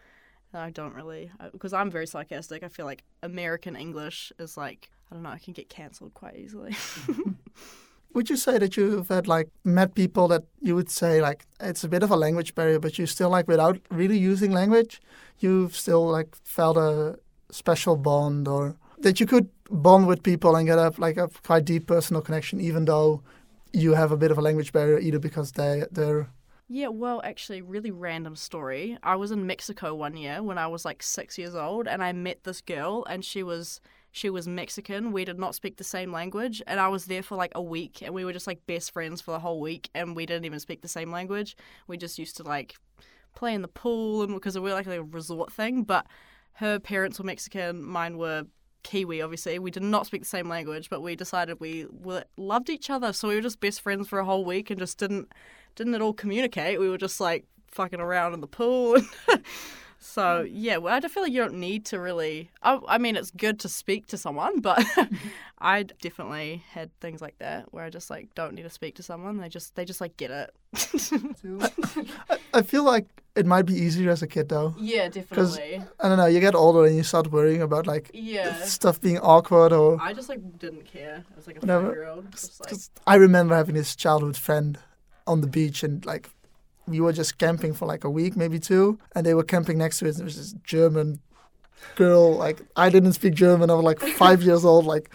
I 0.55 0.71
don't 0.71 0.95
really 0.95 1.31
because 1.53 1.73
I'm 1.73 1.91
very 1.91 2.07
sarcastic. 2.07 2.63
I 2.63 2.69
feel 2.69 2.87
like 2.87 3.05
American 3.23 3.77
English 3.77 4.33
is 4.39 4.57
like 4.57 4.91
I 5.11 5.15
don't 5.15 5.23
know. 5.23 5.31
I 5.31 5.39
can 5.39 5.53
get 5.53 5.69
cancelled 5.69 6.15
quite 6.15 6.37
easily. 6.37 6.75
Would 8.15 8.31
you 8.31 8.37
say 8.37 8.57
that 8.59 8.77
you've 8.77 9.09
had 9.09 9.29
like 9.29 9.51
met 9.63 9.95
people 9.95 10.27
that 10.29 10.45
you 10.61 10.75
would 10.75 10.89
say 10.89 11.21
like 11.21 11.45
it's 11.61 11.85
a 11.85 11.89
bit 11.89 12.03
of 12.03 12.11
a 12.11 12.17
language 12.17 12.55
barrier, 12.55 12.79
but 12.79 12.99
you 12.99 13.05
still 13.07 13.29
like 13.29 13.47
without 13.47 13.79
really 13.91 14.17
using 14.17 14.53
language, 14.53 15.03
you've 15.39 15.77
still 15.77 16.07
like 16.07 16.35
felt 16.43 16.79
a 16.79 17.19
special 17.51 17.97
bond 17.97 18.49
or 18.49 18.77
that 18.99 19.21
you 19.21 19.27
could 19.27 19.51
bond 19.71 20.07
with 20.07 20.23
people 20.23 20.57
and 20.57 20.67
get 20.67 20.79
up 20.79 20.99
like 20.99 21.19
a 21.19 21.29
quite 21.43 21.67
deep 21.67 21.87
personal 21.87 22.23
connection, 22.23 22.59
even 22.59 22.87
though 22.87 23.23
you 23.77 23.95
have 23.95 24.11
a 24.11 24.17
bit 24.17 24.31
of 24.31 24.39
a 24.39 24.41
language 24.41 24.73
barrier, 24.73 24.99
either 24.99 25.19
because 25.19 25.53
they 25.53 25.85
they're 25.91 26.29
Yeah, 26.69 26.89
well, 26.89 27.21
actually, 27.23 27.63
really 27.63 27.91
random 27.91 28.35
story. 28.35 28.99
I 29.03 29.17
was 29.17 29.31
in 29.31 29.47
Mexico 29.47 29.95
one 29.95 30.17
year 30.17 30.43
when 30.43 30.59
I 30.59 30.67
was 30.67 30.85
like 30.85 31.03
six 31.03 31.39
years 31.39 31.55
old, 31.55 31.87
and 31.87 32.03
I 32.03 32.13
met 32.13 32.45
this 32.45 32.61
girl, 32.61 33.05
and 33.09 33.25
she 33.25 33.43
was 33.43 33.81
she 34.13 34.31
was 34.31 34.49
Mexican. 34.49 35.13
We 35.13 35.27
did 35.27 35.39
not 35.39 35.55
speak 35.55 35.77
the 35.77 35.85
same 35.85 36.11
language, 36.11 36.63
and 36.67 36.81
I 36.81 36.89
was 36.89 37.05
there 37.05 37.23
for 37.23 37.37
like 37.37 37.53
a 37.55 37.63
week, 37.63 38.03
and 38.03 38.15
we 38.15 38.25
were 38.25 38.33
just 38.33 38.47
like 38.47 38.67
best 38.67 38.93
friends 38.93 39.21
for 39.21 39.33
the 39.33 39.41
whole 39.41 39.61
week, 39.61 39.91
and 39.95 40.17
we 40.17 40.25
didn't 40.27 40.47
even 40.47 40.61
speak 40.61 40.81
the 40.81 40.89
same 40.89 41.11
language. 41.11 41.55
We 41.87 41.99
just 41.99 42.19
used 42.19 42.37
to 42.39 42.43
like 42.43 42.77
play 43.35 43.53
in 43.53 43.63
the 43.63 43.69
pool, 43.69 44.23
and 44.23 44.35
because 44.35 44.59
we 44.59 44.63
were 44.63 44.73
like 44.73 44.87
a 44.87 45.03
resort 45.03 45.53
thing. 45.53 45.83
But 45.83 46.07
her 46.55 46.79
parents 46.79 47.19
were 47.19 47.27
Mexican, 47.27 47.83
mine 47.85 48.17
were 48.17 48.47
Kiwi, 48.87 49.21
obviously. 49.21 49.59
We 49.59 49.73
did 49.73 49.83
not 49.83 50.07
speak 50.07 50.23
the 50.23 50.29
same 50.29 50.49
language, 50.49 50.89
but 50.89 51.03
we 51.03 51.17
decided 51.17 51.59
we 51.59 51.87
loved 52.37 52.71
each 52.71 52.89
other, 52.89 53.13
so 53.13 53.27
we 53.27 53.35
were 53.35 53.41
just 53.41 53.59
best 53.59 53.81
friends 53.81 54.09
for 54.09 54.21
a 54.21 54.25
whole 54.25 54.45
week 54.45 54.71
and 54.71 54.79
just 54.79 54.97
didn't 54.97 55.33
didn't 55.75 55.95
at 55.95 56.01
all 56.01 56.13
communicate. 56.13 56.79
We 56.79 56.89
were 56.89 56.97
just 56.97 57.21
like 57.21 57.45
fucking 57.67 58.01
around 58.01 58.33
in 58.35 58.41
the 58.41 58.47
pool. 58.47 58.97
so 59.99 60.47
yeah, 60.49 60.77
well, 60.77 60.95
I 60.95 61.01
don't 61.01 61.11
feel 61.11 61.25
like 61.25 61.33
you 61.33 61.41
don't 61.41 61.59
need 61.59 61.85
to 61.87 61.99
really. 61.99 62.53
I, 62.63 62.79
I 62.87 62.99
mean, 62.99 63.17
it's 63.17 63.33
good 63.33 63.59
to 63.61 63.69
speak 63.69 64.07
to 64.07 64.17
someone, 64.17 64.61
but 64.61 64.85
I 65.59 65.83
definitely 66.01 66.63
had 66.71 66.97
things 67.01 67.21
like 67.21 67.39
that 67.41 67.73
where 67.73 67.83
I 67.83 67.91
just 67.91 68.09
like 68.09 68.33
don't 68.37 68.55
need 68.55 68.63
to 68.63 68.71
speak 68.71 68.95
to 68.97 69.03
someone. 69.03 69.39
They 69.39 69.49
just 69.49 69.75
they 69.75 69.85
just 69.85 70.01
like 70.01 70.17
get 70.17 70.31
it. 70.31 70.55
I 72.55 72.63
feel 72.63 72.85
like 72.85 73.25
it 73.37 73.47
might 73.47 73.67
be 73.67 73.75
easier 73.75 74.11
as 74.11 74.23
a 74.23 74.27
kid 74.27 74.49
though. 74.49 74.75
Yeah, 74.79 75.09
definitely. 75.09 75.83
I 76.01 76.09
don't 76.09 76.17
know. 76.17 76.27
You 76.27 76.41
get 76.41 76.55
older 76.55 76.85
and 76.87 76.97
you 76.97 77.03
start 77.03 77.31
worrying 77.31 77.63
about 77.63 77.87
like 77.87 78.11
Yeah. 78.15 78.55
stuff 78.65 79.01
being 79.01 79.19
awkward 79.19 79.73
or. 79.73 79.99
I 80.01 80.13
just 80.13 80.29
like 80.29 80.41
didn't 80.59 80.85
care. 80.87 81.25
I 81.33 81.37
was 81.37 81.47
like 81.47 81.57
a 81.57 81.61
Whatever. 81.61 81.93
year 81.93 82.07
old. 82.09 82.31
Just 82.33 82.61
like 82.61 82.69
Because 82.71 82.91
I 83.07 83.17
remember 83.17 83.55
having 83.55 83.75
this 83.75 83.95
childhood 83.95 84.37
friend 84.37 84.79
on 85.27 85.41
the 85.43 85.47
beach 85.49 85.83
and 85.83 86.05
like 86.07 86.31
we 86.89 87.01
were 87.01 87.13
just 87.13 87.39
camping 87.39 87.75
for 87.75 87.87
like 87.87 88.05
a 88.05 88.11
week, 88.11 88.37
maybe 88.37 88.59
two, 88.61 88.99
and 89.15 89.27
they 89.27 89.35
were 89.35 89.43
camping 89.45 89.77
next 89.79 89.99
to 89.99 90.09
us. 90.09 90.17
There 90.17 90.25
was 90.25 90.37
this 90.37 90.53
German 90.65 91.19
girl. 91.97 92.35
Like 92.37 92.61
I 92.77 92.91
didn't 92.91 93.13
speak 93.15 93.35
German. 93.35 93.71
I 93.71 93.75
was 93.75 93.85
like 93.85 94.01
five 94.01 94.43
years 94.43 94.65
old. 94.65 94.85
Like 94.87 95.11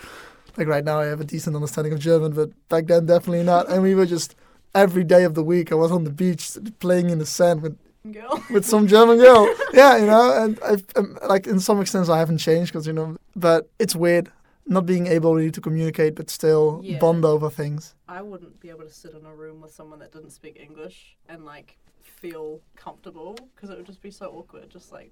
like 0.57 0.67
right 0.67 0.83
now 0.83 0.99
I 0.99 1.05
have 1.05 1.21
a 1.21 1.25
decent 1.25 1.55
understanding 1.55 1.93
of 1.93 1.99
German, 1.99 2.33
but 2.33 2.49
back 2.69 2.87
then 2.87 3.05
definitely 3.05 3.43
not. 3.43 3.69
And 3.69 3.81
we 3.83 3.95
were 3.95 4.05
just 4.05 4.35
every 4.75 5.03
day 5.03 5.23
of 5.23 5.33
the 5.33 5.43
week 5.43 5.71
I 5.71 5.75
was 5.75 5.91
on 5.91 6.03
the 6.03 6.09
beach 6.11 6.57
playing 6.79 7.09
in 7.09 7.19
the 7.19 7.25
sand 7.25 7.61
with 7.61 7.77
girl. 8.09 8.43
with 8.51 8.65
some 8.65 8.87
German 8.87 9.17
girl. 9.17 9.53
yeah, 9.73 9.97
you 9.97 10.05
know, 10.05 10.43
and 10.43 10.59
I 10.63 10.77
um, 10.99 11.17
like 11.27 11.45
in 11.47 11.59
some 11.59 11.81
extent 11.81 12.09
I 12.09 12.17
haven't 12.19 12.39
changed 12.39 12.71
because 12.71 12.87
you 12.87 12.93
know, 12.93 13.17
but 13.35 13.69
it's 13.79 13.95
weird 13.95 14.31
not 14.67 14.85
being 14.85 15.07
able 15.07 15.35
really 15.35 15.51
to 15.51 15.59
communicate, 15.61 16.15
but 16.15 16.29
still 16.29 16.79
Yeah. 16.83 16.99
bond 16.99 17.25
over 17.25 17.49
things. 17.49 17.95
I 18.07 18.21
wouldn't 18.21 18.59
be 18.59 18.69
able 18.69 18.85
to 18.85 18.93
sit 18.93 19.11
in 19.13 19.25
a 19.25 19.33
room 19.33 19.61
with 19.61 19.73
someone 19.73 19.99
that 19.99 20.11
didn't 20.13 20.31
speak 20.31 20.57
English 20.59 21.17
and 21.27 21.43
like 21.45 21.77
feel 22.01 22.61
comfortable 22.75 23.35
because 23.55 23.69
it 23.69 23.77
would 23.77 23.85
just 23.87 24.01
be 24.01 24.11
so 24.11 24.27
awkward. 24.27 24.69
Just 24.69 24.91
like 24.91 25.11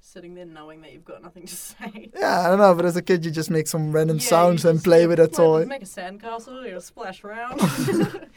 sitting 0.00 0.34
there 0.34 0.46
knowing 0.46 0.80
that 0.82 0.92
you've 0.92 1.04
got 1.04 1.20
nothing 1.22 1.46
to 1.46 1.56
say. 1.70 2.10
Yeah, 2.16 2.40
I 2.40 2.48
don't 2.48 2.58
know, 2.58 2.74
but 2.74 2.84
as 2.84 2.96
a 2.96 3.02
kid 3.02 3.24
you 3.24 3.30
just 3.32 3.50
make 3.50 3.66
some 3.66 3.90
random 3.92 4.18
Yeah, 4.18 4.26
sounds 4.28 4.64
and 4.64 4.82
play 4.82 5.06
with 5.06 5.18
a 5.18 5.26
toy, 5.28 5.64
Make 5.66 5.82
a 5.82 5.86
sandcastle. 5.86 6.68
You 6.68 6.80
splash 6.80 7.24
around. 7.24 7.60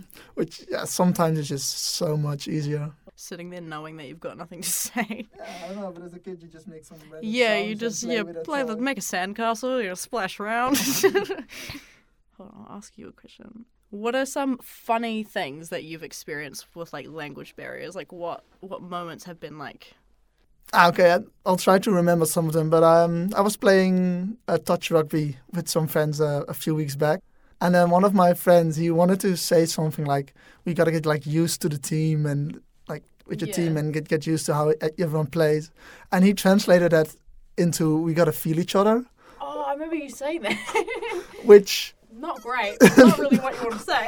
which 0.34 0.64
yeah, 0.70 0.84
sometimes 0.84 1.38
is 1.38 1.48
just 1.48 1.78
so 1.96 2.16
much 2.16 2.48
easier. 2.48 2.92
sitting 3.14 3.50
there 3.50 3.60
knowing 3.60 3.96
that 3.98 4.06
you've 4.08 4.20
got 4.20 4.36
nothing 4.36 4.62
to 4.62 4.70
say. 4.88 5.28
Yeah, 5.36 5.44
I 5.62 5.66
don't 5.68 5.76
know, 5.80 5.92
but 5.92 6.02
as 6.02 6.14
a 6.14 6.18
kid 6.18 6.42
you 6.42 6.48
just 6.48 6.66
make 6.68 6.84
some 6.84 6.98
random 7.10 7.30
Yeah, 7.30 7.56
you 7.58 7.74
just 7.74 8.02
yeah 8.02 8.22
play 8.44 8.62
the 8.62 8.76
make 8.76 8.98
a 8.98 9.02
sandcastle. 9.02 9.82
You 9.82 9.88
know, 9.88 9.94
splash 9.94 10.40
around. 10.40 10.76
Hold 12.36 12.50
on, 12.50 12.66
I'll 12.68 12.76
ask 12.76 12.96
you 12.98 13.08
a 13.08 13.12
question. 13.12 13.66
What 13.90 14.14
are 14.14 14.24
some 14.26 14.58
funny 14.58 15.22
things 15.22 15.68
that 15.68 15.84
you've 15.84 16.02
experienced 16.02 16.66
with 16.74 16.92
like 16.92 17.06
language 17.08 17.54
barriers? 17.56 17.94
Like 17.94 18.12
what 18.12 18.44
what 18.60 18.82
moments 18.82 19.24
have 19.24 19.38
been 19.40 19.58
like? 19.58 19.94
Ah, 20.72 20.88
okay, 20.88 21.18
I'll 21.44 21.56
try 21.56 21.78
to 21.78 21.90
remember 21.90 22.24
some 22.24 22.46
of 22.46 22.52
them. 22.54 22.70
But 22.70 22.82
um, 22.82 23.30
I 23.36 23.42
was 23.42 23.56
playing 23.56 24.38
uh, 24.48 24.58
touch 24.58 24.90
rugby 24.90 25.36
with 25.52 25.68
some 25.68 25.86
friends 25.86 26.20
uh, 26.20 26.44
a 26.48 26.54
few 26.54 26.74
weeks 26.74 26.96
back, 26.96 27.20
and 27.62 27.70
then 27.74 27.86
one 27.96 28.04
of 28.08 28.12
my 28.24 28.34
friends 28.44 28.76
he 28.76 28.90
wanted 28.90 29.18
to 29.20 29.30
say 29.36 29.62
something 29.66 30.04
like, 30.14 30.28
"We 30.64 30.74
gotta 30.74 30.90
get 30.96 31.06
like 31.06 31.24
used 31.42 31.58
to 31.62 31.68
the 31.74 31.78
team 31.92 32.26
and 32.32 32.60
like 32.92 33.04
with 33.28 33.40
your 33.40 33.48
Yeah. 33.50 33.58
team 33.60 33.76
and 33.78 33.86
get 33.94 34.04
get 34.08 34.26
used 34.26 34.44
to 34.46 34.52
how 34.54 34.72
everyone 35.04 35.28
plays," 35.38 35.70
and 36.12 36.24
he 36.26 36.32
translated 36.34 36.90
that 36.92 37.08
into 37.56 37.84
"We 38.06 38.12
gotta 38.20 38.32
feel 38.44 38.58
each 38.58 38.74
other," 38.80 38.96
Oh, 39.40 39.64
I 39.68 39.72
remember 39.74 39.96
you 40.04 40.10
saying 40.10 40.42
that. 40.42 40.56
which 41.50 41.94
Not 42.28 42.36
great. 42.42 42.76
Not 42.98 43.18
really 43.18 43.38
what 43.44 43.54
you 43.58 43.62
want 43.68 43.78
to 43.80 43.86
say. 43.92 44.04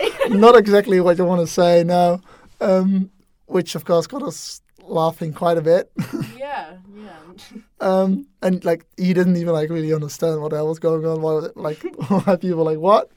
not 0.47 0.55
exactly 0.63 0.99
what 1.01 1.15
you 1.19 1.25
want 1.33 1.41
to 1.47 1.53
say 1.61 1.83
now, 1.85 2.21
um, 2.61 3.11
which 3.47 3.75
of 3.75 3.83
course 3.85 4.07
got 4.07 4.23
us 4.23 4.61
laughing 5.01 5.33
quite 5.33 5.59
a 5.59 5.63
bit. 5.73 5.91
yeah, 6.47 6.77
yeah. 7.07 7.17
Um, 7.81 8.27
and 8.41 8.65
like 8.65 8.87
he 8.97 9.13
didn't 9.13 9.37
even 9.37 9.53
like 9.53 9.69
really 9.69 9.93
understand 9.93 10.41
what 10.41 10.53
the 10.53 10.57
hell 10.57 10.69
was 10.69 10.79
going 10.79 11.05
on. 11.05 11.21
Why, 11.21 11.49
like 11.55 11.83
why 12.09 12.37
people 12.37 12.59
were 12.59 12.65
like 12.65 12.79
what? 12.79 13.11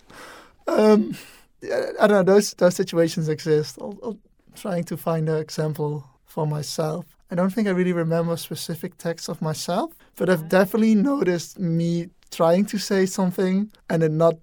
Um, 0.68 1.16
I 1.64 2.08
don't 2.08 2.10
know. 2.10 2.24
Those 2.24 2.54
those 2.56 2.76
situations 2.76 3.30
exist. 3.30 3.78
I'll, 3.80 3.98
I'll 4.04 4.18
trying 4.58 4.84
to 4.86 4.98
find 4.98 5.30
an 5.30 5.38
example 5.38 6.04
for 6.26 6.46
myself. 6.46 7.06
I 7.32 7.36
don't 7.36 7.52
think 7.52 7.68
I 7.68 7.72
really 7.72 7.94
remember 7.94 8.36
specific 8.38 8.98
texts 8.98 9.30
of 9.30 9.42
myself, 9.42 9.94
but 10.16 10.30
I've 10.30 10.50
definitely 10.50 10.96
noticed 10.96 11.60
me 11.60 12.10
trying 12.32 12.66
to 12.66 12.78
say 12.78 13.06
something 13.06 13.72
and 13.90 14.04
it 14.04 14.12
not 14.12 14.36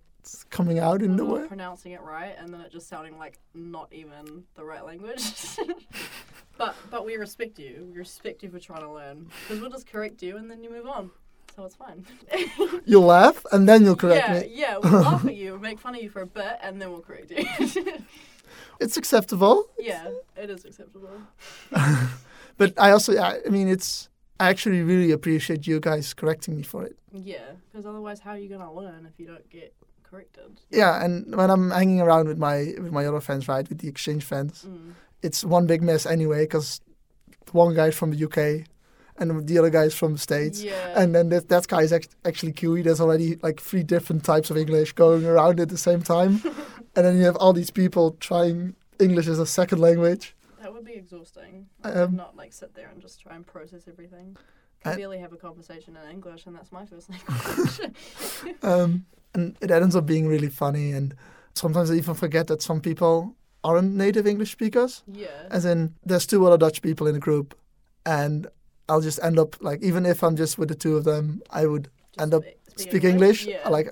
coming 0.51 0.79
out 0.79 1.03
in 1.03 1.17
the 1.17 1.23
mm-hmm. 1.23 1.33
not 1.33 1.43
way. 1.43 1.49
pronouncing 1.49 1.93
it 1.93 2.03
right 2.03 2.35
and 2.39 2.53
then 2.53 2.61
it 2.61 2.73
just 2.73 2.89
sounding 2.89 3.19
like 3.19 3.39
not 3.55 3.89
even 3.93 4.45
the 4.55 4.65
right 4.65 4.85
language. 4.85 5.23
but 6.59 6.75
but 6.91 7.05
we 7.05 7.17
respect 7.17 7.59
you. 7.59 7.89
We 7.93 7.99
respect 7.99 8.43
you 8.43 8.51
for 8.51 8.59
trying 8.59 8.83
to 8.83 8.91
learn 8.91 9.31
because 9.43 9.61
we'll 9.61 9.71
just 9.71 9.87
correct 9.87 10.23
you 10.23 10.37
and 10.37 10.51
then 10.51 10.63
you 10.63 10.71
move 10.71 10.87
on. 10.87 11.11
So 11.57 11.65
it's 11.65 11.77
fine. 11.77 12.05
You'll 12.85 13.03
laugh 13.03 13.45
and 13.53 13.69
then 13.69 13.85
you'll 13.85 13.95
correct 13.95 14.29
yeah, 14.29 14.41
me. 14.41 14.51
yeah. 14.53 14.79
We'll 14.83 15.03
laugh 15.03 15.25
at 15.25 15.37
you, 15.37 15.57
make 15.59 15.79
fun 15.79 15.95
of 15.95 16.03
you 16.03 16.11
for 16.11 16.23
a 16.23 16.27
bit, 16.27 16.59
and 16.61 16.83
then 16.83 16.91
we'll 16.91 17.01
correct 17.01 17.31
you. 17.31 17.47
It's 18.81 18.97
acceptable. 18.97 19.67
yeah, 19.79 20.11
it 20.37 20.51
is 20.51 20.65
acceptable. 20.65 21.11
But 22.57 22.73
I 22.79 22.91
also, 22.91 23.17
I 23.17 23.41
I 23.47 23.49
mean, 23.51 23.69
it's. 23.69 24.09
I 24.41 24.49
actually 24.49 24.83
really 24.83 25.13
appreciate 25.13 25.67
you 25.67 25.79
guys 25.79 26.13
correcting 26.13 26.57
me 26.57 26.63
for 26.65 26.85
it. 26.85 26.97
Yeah, 27.13 27.53
because 27.71 27.87
otherwise, 27.87 28.21
how 28.21 28.33
are 28.33 28.39
you 28.39 28.49
gonna 28.49 28.73
learn 28.73 29.07
if 29.07 29.19
you 29.19 29.27
don't 29.27 29.49
get 29.49 29.75
corrected? 30.09 30.61
Yeah, 30.71 31.05
and 31.05 31.35
when 31.35 31.51
I'm 31.51 31.71
hanging 31.71 32.01
around 32.01 32.29
with 32.29 32.39
my 32.39 32.75
with 32.79 32.93
my 32.93 33.07
other 33.07 33.21
friends, 33.21 33.49
right, 33.49 33.69
with 33.69 33.79
the 33.79 33.89
exchange 33.89 34.25
friends, 34.25 34.65
Mm. 34.69 34.95
it's 35.23 35.45
one 35.45 35.67
big 35.67 35.83
mess 35.83 36.07
anyway 36.07 36.45
because 36.45 36.81
one 37.53 37.75
guy's 37.75 37.95
from 37.95 38.11
the 38.11 38.25
UK 38.25 38.65
and 39.19 39.47
the 39.47 39.59
other 39.59 39.71
guy's 39.71 39.95
from 39.95 40.13
the 40.15 40.19
States. 40.19 40.63
Yeah. 40.63 41.01
And 41.01 41.15
then 41.15 41.29
that, 41.29 41.49
that 41.49 41.69
guy 41.69 41.83
is 41.83 41.93
act- 41.93 42.17
actually 42.25 42.53
Kiwi. 42.53 42.83
There's 42.83 43.01
already 43.01 43.37
like 43.43 43.61
three 43.61 43.83
different 43.85 44.25
types 44.25 44.51
of 44.51 44.57
English 44.57 44.93
going 44.95 45.25
around 45.25 45.61
at 45.61 45.69
the 45.69 45.79
same 45.79 46.03
time. 46.03 46.43
and 46.97 47.05
then 47.07 47.17
you 47.19 47.25
have 47.25 47.37
all 47.37 47.53
these 47.53 47.71
people 47.71 48.13
trying 48.19 48.75
English 48.99 49.29
as 49.29 49.39
a 49.39 49.47
second 49.47 49.79
language. 49.81 50.35
That 50.63 50.73
would 50.73 50.85
be 50.85 50.95
exhausting. 50.95 51.67
I 51.85 51.91
Um, 51.93 52.17
not 52.17 52.35
like 52.37 52.53
sit 52.53 52.75
there 52.75 52.89
and 52.93 53.01
just 53.01 53.21
try 53.21 53.37
and 53.37 53.47
process 53.47 53.87
everything. 53.87 54.37
I- 54.85 54.93
I 54.93 54.97
barely 54.97 55.19
have 55.19 55.33
a 55.33 55.37
conversation 55.39 55.97
in 55.97 56.11
English, 56.11 56.45
and 56.47 56.55
that's 56.57 56.73
my 56.73 56.85
first 56.85 57.09
language. 57.13 57.81
Um, 58.63 59.07
and 59.35 59.57
it 59.61 59.71
ends 59.71 59.97
up 59.97 60.07
being 60.07 60.27
really 60.27 60.49
funny. 60.49 60.93
And 60.93 61.15
sometimes 61.55 61.91
I 61.91 61.95
even 61.95 62.15
forget 62.15 62.47
that 62.47 62.63
some 62.63 62.81
people 62.81 63.35
aren't 63.63 63.95
native 63.95 64.27
English 64.27 64.53
speakers. 64.53 65.03
yeah. 65.07 65.29
As 65.51 65.65
in, 65.65 65.95
there's 66.05 66.27
two 66.27 66.47
other 66.47 66.59
Dutch 66.59 66.83
people 66.83 67.07
in 67.07 67.15
the 67.15 67.21
group, 67.21 67.55
and 68.07 68.47
I'll 68.89 69.01
just 69.01 69.19
end 69.23 69.39
up 69.39 69.57
like, 69.63 69.83
even 69.83 70.05
if 70.07 70.23
I'm 70.23 70.37
just 70.37 70.59
with 70.59 70.69
the 70.69 70.75
two 70.75 70.97
of 70.97 71.05
them, 71.05 71.43
I 71.51 71.67
would 71.67 71.85
Just 71.85 72.21
end 72.21 72.35
up 72.35 72.43
spe- 72.77 72.81
speak 72.89 73.05
English, 73.05 73.47
Yeah. 73.47 73.69
like 73.69 73.89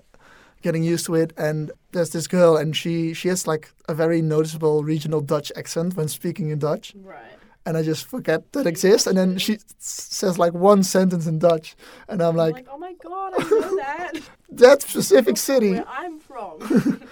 getting 0.63 0.83
used 0.85 1.07
to 1.07 1.15
it. 1.15 1.33
And 1.39 1.73
there's 1.93 2.11
this 2.11 2.27
girl, 2.29 2.57
and 2.57 2.77
she 2.77 3.15
she 3.15 3.29
has 3.29 3.47
like 3.47 3.73
a 3.89 3.95
very 3.95 4.21
noticeable 4.23 4.85
regional 4.85 5.21
Dutch 5.23 5.51
accent 5.57 5.97
when 5.97 6.09
speaking 6.09 6.51
in 6.51 6.59
Dutch, 6.59 6.95
right. 7.03 7.39
And 7.67 7.77
I 7.77 7.83
just 7.83 8.07
forget 8.07 8.53
that 8.53 8.67
exists. 8.67 9.07
And 9.07 9.17
then 9.17 9.39
she 9.39 9.59
says 9.79 10.39
like 10.39 10.53
one 10.55 10.83
sentence 10.83 11.27
in 11.27 11.39
Dutch, 11.39 11.77
and 12.09 12.21
I'm 12.23 12.31
I'm 12.31 12.37
like, 12.37 12.55
like, 12.55 12.69
oh 12.71 12.79
my 12.79 12.95
god, 12.95 13.33
I 13.39 13.43
know 13.49 13.77
that. 13.77 14.13
that 14.53 14.83
specific 14.83 15.37
city, 15.37 15.73
Where 15.73 15.89
I'm 15.89 16.19
from. 16.19 16.59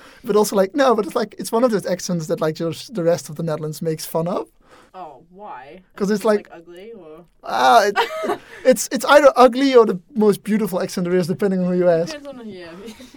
but 0.24 0.36
also 0.36 0.56
like 0.56 0.74
no, 0.74 0.94
but 0.94 1.06
it's 1.06 1.14
like 1.14 1.34
it's 1.38 1.52
one 1.52 1.64
of 1.64 1.70
those 1.70 1.86
accents 1.86 2.26
that 2.28 2.40
like 2.40 2.54
just 2.56 2.94
the 2.94 3.02
rest 3.04 3.28
of 3.30 3.36
the 3.36 3.42
Netherlands 3.42 3.80
makes 3.82 4.04
fun 4.06 4.26
of. 4.28 4.48
oh, 4.94 5.22
why? 5.30 5.80
Because 5.94 6.10
it's 6.10 6.24
it, 6.24 6.26
like- 6.26 6.48
ugly 6.52 6.92
or 6.92 7.24
Ah, 7.42 7.84
it, 7.86 8.40
it's 8.64 8.88
it's 8.92 9.04
either 9.04 9.32
ugly 9.36 9.74
or 9.74 9.86
the 9.86 9.98
most 10.14 10.42
beautiful 10.42 10.80
accent 10.82 11.04
there 11.06 11.16
is, 11.18 11.26
depending 11.28 11.60
on 11.60 11.66
who 11.72 11.78
you 11.78 11.88
ask. 11.88 12.08
depends 12.12 12.26
on 12.28 12.36
the 12.38 12.44
yeah. 12.44 12.72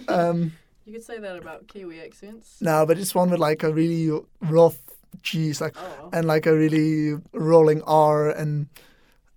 Um, 0.08 0.52
you 0.86 0.92
could 0.92 1.02
say 1.04 1.18
that 1.18 1.36
about 1.36 1.66
Kiwi 1.66 2.00
accents. 2.00 2.58
no, 2.60 2.84
but 2.86 2.98
it's 2.98 3.14
one 3.14 3.30
with 3.30 3.40
like 3.40 3.62
a 3.62 3.72
really 3.72 4.20
rough 4.40 4.78
G's, 5.22 5.60
like 5.60 5.76
Oh. 5.76 6.10
and 6.12 6.26
like 6.26 6.46
a 6.46 6.54
really 6.54 7.20
rolling 7.32 7.82
R, 7.82 8.30
and 8.30 8.66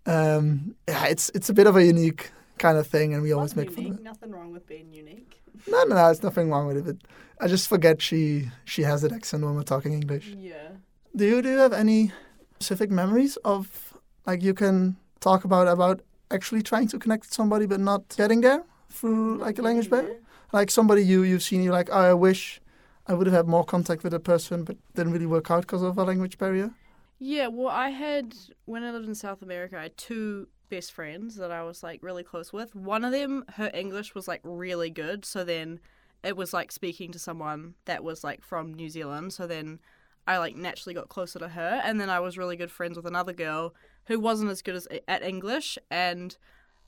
um, 0.06 0.76
yeah, 0.88 1.06
it's 1.06 1.30
it's 1.36 1.50
a 1.50 1.54
bit 1.54 1.68
of 1.68 1.76
a 1.76 1.84
unique 1.84 2.32
kind 2.58 2.78
of 2.78 2.88
thing, 2.88 3.14
and 3.14 3.22
we 3.22 3.32
always 3.34 3.56
make 3.56 3.72
fun 3.72 3.86
of 3.88 3.96
it. 3.96 4.04
Nothing 4.04 4.32
wrong 4.32 4.52
with 4.52 4.66
being 4.68 4.94
unique. 4.94 5.42
No, 5.68 5.84
no, 5.84 5.90
no, 5.96 5.96
there's 5.96 6.24
nothing 6.24 6.50
wrong 6.50 6.68
with 6.68 6.78
it. 6.78 6.86
But 6.86 6.98
I 7.40 7.48
just 7.48 7.68
forget 7.68 8.02
she 8.02 8.50
she 8.66 8.84
has 8.84 9.04
an 9.04 9.14
accent 9.14 9.44
when 9.44 9.56
we're 9.56 9.64
talking 9.64 9.94
English. 9.94 10.28
Yeah. 10.38 10.70
Do 11.16 11.26
you 11.26 11.42
do 11.42 11.50
you 11.50 11.58
have 11.58 11.74
any 11.74 12.12
specific 12.60 12.90
memories 12.92 13.38
of 13.44 13.94
like 14.26 14.42
you 14.44 14.54
can 14.54 14.96
talk 15.20 15.44
about 15.44 15.68
about 15.68 16.02
actually 16.32 16.62
trying 16.62 16.88
to 16.90 17.00
connect 17.00 17.24
with 17.26 17.34
somebody 17.34 17.66
but 17.66 17.80
not 17.80 18.02
getting 18.18 18.42
there 18.42 18.64
through 18.90 19.38
like 19.38 19.60
a 19.60 19.62
language 19.62 19.90
barrier? 19.90 20.18
Like 20.54 20.72
somebody 20.72 21.04
you 21.04 21.24
you've 21.24 21.44
seen, 21.44 21.62
you're 21.64 21.74
like, 21.74 21.90
oh, 21.92 22.12
I 22.12 22.14
wish 22.14 22.62
I 23.08 23.14
would 23.14 23.28
have 23.28 23.36
had 23.36 23.48
more 23.48 23.64
contact 23.64 24.04
with 24.04 24.14
a 24.14 24.20
person, 24.20 24.64
but 24.64 24.78
didn't 24.94 25.14
really 25.14 25.26
work 25.26 25.50
out 25.50 25.62
because 25.62 25.82
of 25.82 25.98
a 25.98 26.04
language 26.04 26.38
barrier. 26.38 26.72
Yeah, 27.20 27.48
well, 27.48 27.70
I 27.70 27.90
had 27.90 28.36
when 28.66 28.84
I 28.84 28.92
lived 28.92 29.08
in 29.08 29.16
South 29.16 29.42
America, 29.42 29.78
I 29.78 29.84
had 29.84 29.98
two 29.98 30.48
best 30.70 30.92
friends 30.92 31.36
that 31.38 31.52
I 31.52 31.64
was 31.64 31.82
like 31.82 32.04
really 32.04 32.24
close 32.24 32.52
with. 32.52 32.76
One 32.76 33.06
of 33.06 33.12
them, 33.12 33.46
her 33.56 33.72
English 33.74 34.14
was 34.14 34.28
like 34.28 34.42
really 34.44 34.90
good, 34.90 35.26
so 35.26 35.44
then 35.44 35.80
it 36.24 36.36
was 36.36 36.54
like 36.54 36.72
speaking 36.72 37.12
to 37.14 37.20
someone 37.20 37.76
that 37.86 38.04
was 38.04 38.24
like 38.24 38.44
from 38.44 38.74
New 38.74 38.90
Zealand. 38.90 39.34
So 39.34 39.48
then 39.48 39.80
I 40.28 40.38
like 40.38 40.56
naturally 40.56 40.94
got 40.94 41.10
closer 41.10 41.40
to 41.40 41.48
her, 41.48 41.82
and 41.84 42.00
then 42.00 42.10
I 42.10 42.20
was 42.20 42.38
really 42.38 42.58
good 42.58 42.72
friends 42.72 42.98
with 42.98 43.08
another 43.08 43.34
girl 43.34 43.74
who 44.06 44.20
wasn't 44.20 44.52
as 44.52 44.62
good 44.62 44.76
as 44.76 44.88
at 45.08 45.24
English, 45.24 45.78
and 45.90 46.38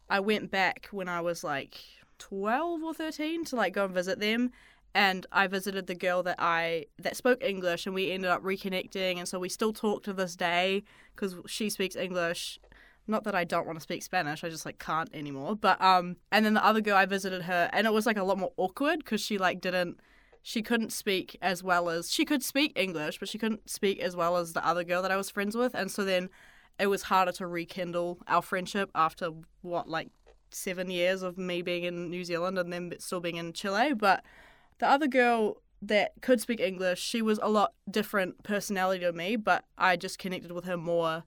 I 0.09 0.19
went 0.19 0.51
back 0.51 0.89
when 0.91 1.07
I 1.07 1.21
was 1.21 1.43
like 1.43 1.79
twelve 2.17 2.83
or 2.83 2.93
thirteen 2.93 3.45
to 3.45 3.55
like 3.55 3.73
go 3.73 3.85
and 3.85 3.93
visit 3.93 4.19
them. 4.19 4.51
And 4.93 5.25
I 5.31 5.47
visited 5.47 5.87
the 5.87 5.95
girl 5.95 6.23
that 6.23 6.37
I 6.39 6.85
that 6.97 7.15
spoke 7.15 7.43
English, 7.43 7.85
and 7.85 7.93
we 7.93 8.11
ended 8.11 8.29
up 8.29 8.43
reconnecting, 8.43 9.17
and 9.17 9.27
so 9.27 9.39
we 9.39 9.49
still 9.49 9.73
talk 9.73 10.03
to 10.03 10.13
this 10.13 10.35
day 10.35 10.83
because 11.15 11.35
she 11.47 11.69
speaks 11.69 11.95
English. 11.95 12.59
Not 13.07 13.23
that 13.23 13.33
I 13.33 13.43
don't 13.43 13.65
want 13.65 13.77
to 13.77 13.81
speak 13.81 14.03
Spanish, 14.03 14.43
I 14.43 14.49
just 14.49 14.65
like 14.65 14.77
can't 14.77 15.09
anymore. 15.13 15.55
But 15.55 15.81
um, 15.81 16.17
and 16.31 16.45
then 16.45 16.53
the 16.53 16.65
other 16.65 16.81
girl 16.81 16.95
I 16.95 17.05
visited 17.05 17.43
her, 17.43 17.69
and 17.73 17.87
it 17.87 17.93
was 17.93 18.05
like 18.05 18.17
a 18.17 18.23
lot 18.23 18.37
more 18.37 18.53
awkward 18.57 18.99
because 18.99 19.21
she 19.21 19.37
like 19.37 19.61
didn't, 19.61 19.99
she 20.41 20.61
couldn't 20.61 20.91
speak 20.91 21.37
as 21.41 21.63
well 21.63 21.89
as 21.89 22.11
she 22.11 22.25
could 22.25 22.43
speak 22.43 22.73
English, 22.75 23.19
but 23.19 23.29
she 23.29 23.37
couldn't 23.37 23.69
speak 23.69 23.99
as 23.99 24.15
well 24.15 24.37
as 24.37 24.53
the 24.53 24.65
other 24.65 24.83
girl 24.83 25.01
that 25.01 25.11
I 25.11 25.17
was 25.17 25.29
friends 25.29 25.55
with, 25.55 25.73
and 25.75 25.91
so 25.91 26.03
then 26.03 26.29
it 26.79 26.87
was 26.87 27.03
harder 27.03 27.33
to 27.33 27.45
rekindle 27.45 28.19
our 28.27 28.41
friendship 28.41 28.89
after 28.95 29.31
what 29.61 29.89
like 29.89 30.09
seven 30.51 30.89
years 30.89 31.21
of 31.21 31.37
me 31.37 31.61
being 31.61 31.83
in 31.83 32.09
New 32.09 32.23
Zealand 32.23 32.57
and 32.57 32.71
then 32.71 32.93
still 32.99 33.19
being 33.19 33.35
in 33.35 33.53
Chile. 33.53 33.93
But 33.93 34.23
the 34.79 34.89
other 34.89 35.07
girl 35.07 35.61
that 35.81 36.13
could 36.21 36.41
speak 36.41 36.59
English, 36.59 36.99
she 36.99 37.21
was 37.21 37.39
a 37.41 37.49
lot 37.49 37.73
different 37.89 38.43
personality 38.43 39.05
to 39.05 39.13
me, 39.13 39.35
but 39.35 39.65
I 39.77 39.95
just 39.95 40.19
connected 40.19 40.51
with 40.51 40.65
her 40.65 40.77
more 40.77 41.23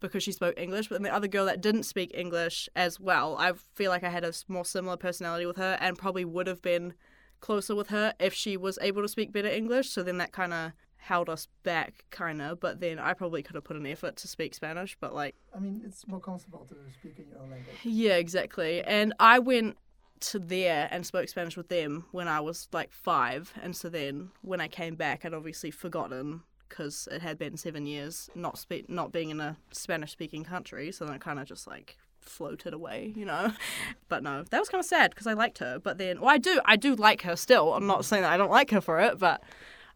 because 0.00 0.22
she 0.22 0.32
spoke 0.32 0.58
English. 0.58 0.88
But 0.88 0.96
then 0.96 1.04
the 1.04 1.14
other 1.14 1.28
girl 1.28 1.46
that 1.46 1.60
didn't 1.60 1.84
speak 1.84 2.10
English 2.14 2.68
as 2.76 3.00
well, 3.00 3.36
I 3.38 3.52
feel 3.74 3.90
like 3.90 4.04
I 4.04 4.10
had 4.10 4.24
a 4.24 4.32
more 4.48 4.64
similar 4.64 4.96
personality 4.96 5.46
with 5.46 5.56
her 5.56 5.78
and 5.80 5.96
probably 5.96 6.24
would 6.24 6.46
have 6.46 6.60
been 6.60 6.94
closer 7.40 7.74
with 7.74 7.88
her 7.88 8.14
if 8.18 8.34
she 8.34 8.56
was 8.56 8.78
able 8.82 9.02
to 9.02 9.08
speak 9.08 9.32
better 9.32 9.48
English. 9.48 9.90
So 9.90 10.02
then 10.02 10.18
that 10.18 10.32
kind 10.32 10.52
of 10.52 10.72
held 10.96 11.28
us 11.28 11.48
back, 11.62 12.04
kind 12.10 12.42
of. 12.42 12.60
But 12.60 12.80
then 12.80 12.98
I 12.98 13.14
probably 13.14 13.42
could 13.42 13.54
have 13.54 13.64
put 13.64 13.76
an 13.76 13.86
effort 13.86 14.16
to 14.16 14.28
speak 14.28 14.54
Spanish, 14.54 14.96
but 15.00 15.14
like. 15.14 15.36
I 15.54 15.58
mean, 15.58 15.82
it's 15.84 16.06
more 16.06 16.20
comfortable 16.20 16.66
to 16.68 16.74
speak 16.92 17.18
in 17.18 17.28
your 17.30 17.38
own 17.38 17.50
language. 17.50 17.76
Yeah, 17.82 18.16
exactly. 18.16 18.82
And 18.82 19.14
I 19.18 19.38
went 19.38 19.78
to 20.20 20.38
there 20.38 20.88
and 20.90 21.06
spoke 21.06 21.28
Spanish 21.28 21.56
with 21.56 21.68
them 21.68 22.06
when 22.12 22.28
I 22.28 22.40
was 22.40 22.68
like 22.72 22.92
five. 22.92 23.52
And 23.62 23.76
so 23.76 23.88
then 23.88 24.30
when 24.42 24.60
I 24.60 24.68
came 24.68 24.94
back, 24.94 25.24
I'd 25.24 25.34
obviously 25.34 25.70
forgotten 25.70 26.42
because 26.68 27.08
it 27.12 27.22
had 27.22 27.38
been 27.38 27.56
seven 27.56 27.86
years 27.86 28.28
not 28.34 28.58
spe- 28.58 28.88
not 28.88 29.12
being 29.12 29.30
in 29.30 29.40
a 29.40 29.56
Spanish 29.72 30.12
speaking 30.12 30.44
country. 30.44 30.90
So 30.92 31.04
then 31.04 31.14
it 31.14 31.20
kind 31.20 31.38
of 31.38 31.46
just 31.46 31.66
like 31.66 31.96
floated 32.20 32.74
away, 32.74 33.12
you 33.16 33.24
know. 33.24 33.52
But 34.08 34.22
no, 34.22 34.44
that 34.50 34.58
was 34.60 34.68
kind 34.68 34.78
of 34.78 34.86
sad 34.86 35.10
because 35.10 35.26
I 35.26 35.32
liked 35.32 35.58
her. 35.58 35.80
But 35.80 35.98
then, 35.98 36.20
well, 36.20 36.30
I 36.30 36.38
do, 36.38 36.60
I 36.64 36.76
do 36.76 36.94
like 36.94 37.22
her 37.22 37.34
still. 37.34 37.74
I'm 37.74 37.88
not 37.88 38.04
saying 38.04 38.22
that 38.22 38.32
I 38.32 38.36
don't 38.36 38.52
like 38.52 38.70
her 38.70 38.80
for 38.80 39.00
it, 39.00 39.18
but 39.18 39.42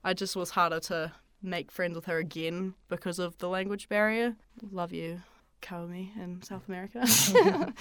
I 0.03 0.15
just 0.15 0.35
was 0.35 0.51
harder 0.51 0.81
to 0.81 1.13
make 1.43 1.71
friends 1.71 1.95
with 1.95 2.07
her 2.07 2.19
again 2.19 2.75
because 2.89 3.21
of 3.21 3.39
the 3.39 3.49
language 3.49 3.89
barrier. 3.89 4.35
Love 4.73 4.93
you, 4.93 5.23
Kaomi 5.63 6.17
in 6.17 6.43
South 6.43 6.67
America. 6.67 7.07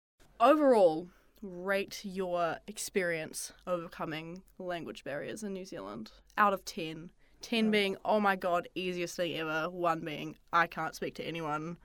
Overall, 0.40 1.08
rate 1.42 2.00
your 2.04 2.56
experience 2.66 3.52
overcoming 3.66 4.42
language 4.58 5.04
barriers 5.04 5.42
in 5.42 5.52
New 5.52 5.64
Zealand 5.64 6.10
out 6.36 6.52
of 6.52 6.64
10. 6.64 7.10
10 7.42 7.70
being, 7.70 7.96
oh 8.04 8.20
my 8.20 8.36
god, 8.36 8.68
easiest 8.74 9.16
thing 9.16 9.36
ever. 9.38 9.70
1 9.70 10.00
being, 10.00 10.36
I 10.52 10.66
can't 10.66 10.94
speak 10.94 11.14
to 11.14 11.24
anyone. 11.24 11.78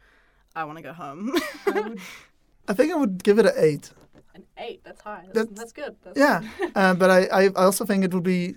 I 0.55 0.65
want 0.65 0.77
to 0.77 0.81
go 0.83 0.93
home. 0.93 1.31
I, 1.67 1.71
would, 1.79 1.99
I 2.67 2.73
think 2.73 2.91
I 2.91 2.95
would 2.95 3.23
give 3.23 3.39
it 3.39 3.45
an 3.45 3.53
eight. 3.57 3.91
An 4.33 4.43
8, 4.57 4.81
that's 4.83 5.01
high. 5.01 5.23
That's, 5.33 5.49
That's- 5.49 5.57
that's 5.57 5.71
good. 5.71 5.95
That's 6.03 6.17
Yeah, 6.19 6.41
uh, 6.75 6.93
but 7.01 7.09
I, 7.09 7.19
I 7.25 7.43
I 7.45 7.63
also 7.63 7.85
think 7.85 8.03
it 8.03 8.13
would 8.13 8.23
be 8.23 8.55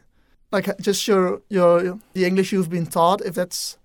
like 0.50 0.76
just 0.78 1.06
your 1.06 1.40
your 1.48 2.00
the 2.14 2.24
English 2.24 2.50
you've 2.52 2.70
been 2.70 2.86
taught. 2.86 3.20
If 3.24 3.34
that's 3.34 3.78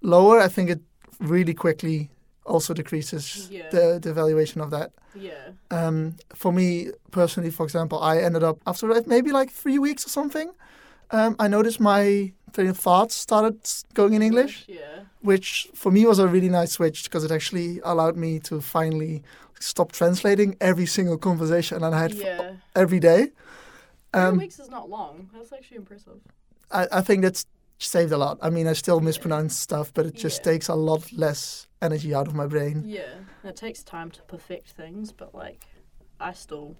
lower, 0.00 0.40
I 0.40 0.48
think 0.48 0.70
it 0.70 0.80
really 1.20 1.52
quickly 1.52 2.10
also 2.46 2.74
decreases 2.74 3.48
Yeah. 3.50 3.68
the 3.70 3.98
the 4.00 4.12
valuation 4.12 4.60
of 4.60 4.70
that. 4.70 4.90
Yeah. 5.14 5.52
Um, 5.70 6.14
for 6.34 6.52
me 6.52 6.90
personally, 7.10 7.50
for 7.50 7.64
example, 7.64 7.98
I 8.02 8.18
ended 8.18 8.42
up 8.42 8.58
after 8.66 8.86
maybe 9.06 9.32
like 9.32 9.50
three 9.50 9.78
weeks 9.78 10.06
or 10.06 10.10
something. 10.10 10.50
Um, 11.10 11.36
I 11.38 11.48
noticed 11.48 11.80
my 11.80 12.32
train 12.52 12.68
of 12.70 12.78
thoughts 12.78 13.14
started 13.14 13.56
going 13.94 14.14
in 14.14 14.22
English, 14.22 14.64
Yeah. 14.68 15.04
which 15.22 15.68
for 15.74 15.92
me 15.92 16.06
was 16.06 16.18
a 16.18 16.26
really 16.26 16.48
nice 16.48 16.72
switch 16.72 17.04
because 17.04 17.24
it 17.24 17.30
actually 17.30 17.80
allowed 17.84 18.16
me 18.16 18.40
to 18.40 18.60
finally 18.60 19.22
stop 19.60 19.92
translating 19.92 20.56
every 20.60 20.86
single 20.86 21.18
conversation 21.18 21.82
I 21.84 21.98
had 21.98 22.12
for 22.14 22.26
Yeah. 22.26 22.56
every 22.74 23.00
day. 23.00 23.30
Three 24.12 24.22
Um, 24.22 24.38
weeks 24.38 24.58
is 24.58 24.68
not 24.68 24.88
long. 24.88 25.30
That's 25.32 25.52
actually 25.52 25.76
impressive. 25.78 26.18
I, 26.70 26.86
I 26.98 27.00
think 27.02 27.22
that's 27.22 27.44
saved 27.78 28.12
a 28.12 28.16
lot. 28.18 28.38
I 28.42 28.50
mean, 28.50 28.66
I 28.66 28.72
still 28.72 29.00
mispronounce 29.00 29.56
stuff, 29.58 29.92
but 29.92 30.06
it 30.06 30.14
just 30.14 30.38
Yeah. 30.44 30.52
takes 30.52 30.68
a 30.68 30.74
lot 30.74 31.12
less 31.12 31.66
energy 31.82 32.14
out 32.14 32.26
of 32.26 32.34
my 32.34 32.46
brain. 32.46 32.82
Yeah. 32.86 33.02
It 33.44 33.56
takes 33.56 33.82
time 33.82 34.10
to 34.12 34.22
perfect 34.22 34.70
things, 34.70 35.12
but 35.12 35.34
like, 35.34 35.66
I 36.18 36.32
still 36.32 36.76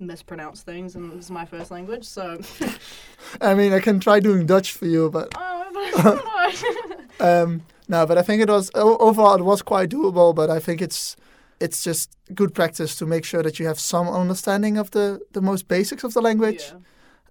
mispronounce 0.00 0.62
things, 0.62 0.96
and 0.96 1.12
it's 1.12 1.30
my 1.30 1.44
first 1.44 1.70
language, 1.70 2.04
so. 2.04 2.40
I 3.40 3.54
mean, 3.54 3.72
I 3.72 3.80
can 3.80 4.00
try 4.00 4.18
doing 4.18 4.46
Dutch 4.46 4.72
for 4.72 4.86
you, 4.86 5.10
but 5.10 5.28
oh, 5.36 6.80
no. 7.20 7.42
um, 7.42 7.62
no. 7.88 8.06
But 8.06 8.18
I 8.18 8.22
think 8.22 8.42
it 8.42 8.48
was 8.48 8.70
overall 8.74 9.36
it 9.36 9.44
was 9.44 9.62
quite 9.62 9.90
doable. 9.90 10.34
But 10.34 10.50
I 10.50 10.58
think 10.58 10.80
it's 10.82 11.16
it's 11.60 11.84
just 11.84 12.10
good 12.34 12.54
practice 12.54 12.96
to 12.96 13.06
make 13.06 13.24
sure 13.24 13.42
that 13.42 13.58
you 13.58 13.66
have 13.66 13.78
some 13.78 14.08
understanding 14.08 14.78
of 14.78 14.90
the 14.90 15.20
the 15.32 15.40
most 15.42 15.68
basics 15.68 16.02
of 16.04 16.12
the 16.14 16.20
language 16.22 16.72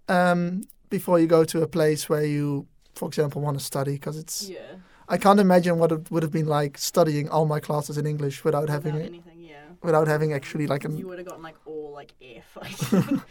yeah. 0.08 0.32
um, 0.32 0.63
before 0.89 1.19
you 1.19 1.27
go 1.27 1.43
to 1.43 1.62
a 1.62 1.67
place 1.67 2.08
where 2.10 2.25
you, 2.25 2.65
for 2.99 3.07
example, 3.07 3.41
want 3.41 3.57
to 3.57 3.63
study. 3.63 3.93
Because 3.93 4.17
it's 4.17 4.49
Yeah. 4.49 4.75
I 5.07 5.17
can't 5.17 5.39
imagine 5.39 5.79
what 5.79 5.91
it 5.91 6.12
would 6.12 6.23
have 6.23 6.31
been 6.31 6.45
like 6.59 6.77
studying 6.77 7.29
all 7.29 7.45
my 7.45 7.59
classes 7.59 7.97
in 7.97 8.05
English 8.05 8.43
without 8.43 8.69
having 8.69 8.93
Without 8.93 9.05
it, 9.05 9.13
anything, 9.13 9.39
yeah. 9.39 9.65
without 9.81 10.07
having 10.07 10.33
actually 10.33 10.67
like 10.67 10.85
an 10.85 10.95
You 10.97 11.07
would 11.07 11.17
have 11.17 11.27
gotten 11.27 11.41
like 11.49 11.59
all 11.65 11.91
like 11.99 12.13
F. 12.21 12.57
I 12.62 12.67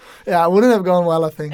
yeah, 0.26 0.44
it 0.44 0.50
wouldn't 0.50 0.72
have 0.72 0.85
gone 0.85 1.04
well, 1.07 1.24
I 1.24 1.31
think. 1.31 1.52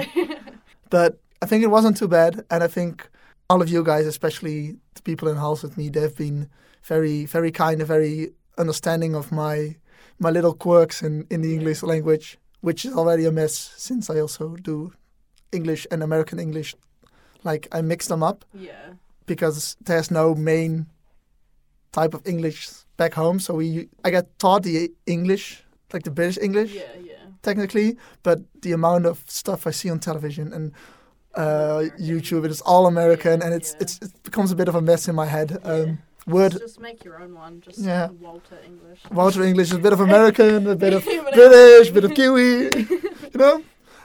but 0.96 1.20
I 1.42 1.46
think 1.46 1.62
it 1.62 1.72
wasn't 1.76 1.96
too 1.98 2.08
bad, 2.08 2.32
and 2.50 2.62
I 2.64 2.68
think 2.68 3.08
all 3.50 3.60
of 3.60 3.68
you 3.68 3.82
guys, 3.84 4.06
especially 4.06 4.76
the 4.94 5.02
people 5.02 5.28
in 5.28 5.36
house 5.36 5.62
with 5.62 5.76
me, 5.76 5.90
they've 5.90 6.16
been 6.16 6.48
very, 6.82 7.26
very 7.26 7.50
kind 7.50 7.80
and 7.80 7.88
very 7.88 8.30
understanding 8.56 9.14
of 9.14 9.30
my 9.30 9.76
my 10.18 10.30
little 10.30 10.54
quirks 10.54 11.02
in, 11.02 11.26
in 11.28 11.42
the 11.42 11.52
English 11.52 11.82
language, 11.82 12.38
which 12.60 12.84
is 12.84 12.94
already 12.94 13.24
a 13.26 13.32
mess 13.32 13.54
since 13.76 14.08
I 14.08 14.20
also 14.20 14.56
do 14.56 14.92
English 15.52 15.86
and 15.90 16.02
American 16.02 16.38
English. 16.38 16.74
Like 17.44 17.68
I 17.72 17.82
mix 17.82 18.06
them 18.08 18.22
up 18.22 18.44
yeah. 18.54 18.94
because 19.26 19.76
there's 19.84 20.10
no 20.10 20.34
main 20.34 20.86
type 21.92 22.14
of 22.14 22.26
English 22.26 22.68
back 22.96 23.14
home. 23.14 23.38
So 23.38 23.54
we 23.54 23.88
I 24.04 24.10
get 24.10 24.26
taught 24.38 24.62
the 24.62 24.90
English, 25.06 25.62
like 25.92 26.04
the 26.04 26.10
British 26.10 26.38
English 26.42 26.72
Yeah, 26.72 26.82
yeah. 27.04 27.26
technically, 27.42 27.96
but 28.22 28.38
the 28.62 28.72
amount 28.72 29.06
of 29.06 29.22
stuff 29.28 29.66
I 29.66 29.72
see 29.72 29.90
on 29.90 29.98
television 29.98 30.52
and 30.52 30.72
uh, 31.36 31.90
YouTube, 32.00 32.44
it 32.44 32.50
is 32.50 32.60
all 32.62 32.86
American, 32.86 33.42
and 33.42 33.52
it's 33.54 33.72
Yeah. 33.72 33.82
it's 33.82 33.98
it 34.02 34.22
becomes 34.22 34.52
a 34.52 34.56
bit 34.56 34.68
of 34.68 34.74
a 34.74 34.80
mess 34.80 35.08
in 35.08 35.14
my 35.14 35.26
head. 35.26 35.50
Yeah. 35.50 35.70
Um, 35.72 35.98
word 36.26 36.52
Just, 36.52 36.64
just 36.64 36.80
make 36.80 37.04
your 37.04 37.20
own 37.22 37.34
one. 37.34 37.60
Just 37.60 37.78
Yeah. 37.78 38.08
Wouter 38.20 38.58
English. 38.64 39.00
Wouter 39.10 39.42
English 39.44 39.68
is 39.72 39.76
a 39.76 39.80
bit 39.80 39.92
of 39.92 40.00
American, 40.08 40.66
a 40.66 40.76
bit 40.76 40.92
of 40.94 41.04
British, 41.34 41.90
a 41.90 41.92
bit 41.92 42.04
of 42.04 42.14
Kiwi. 42.18 42.70
you 43.32 43.38
know, 43.42 43.62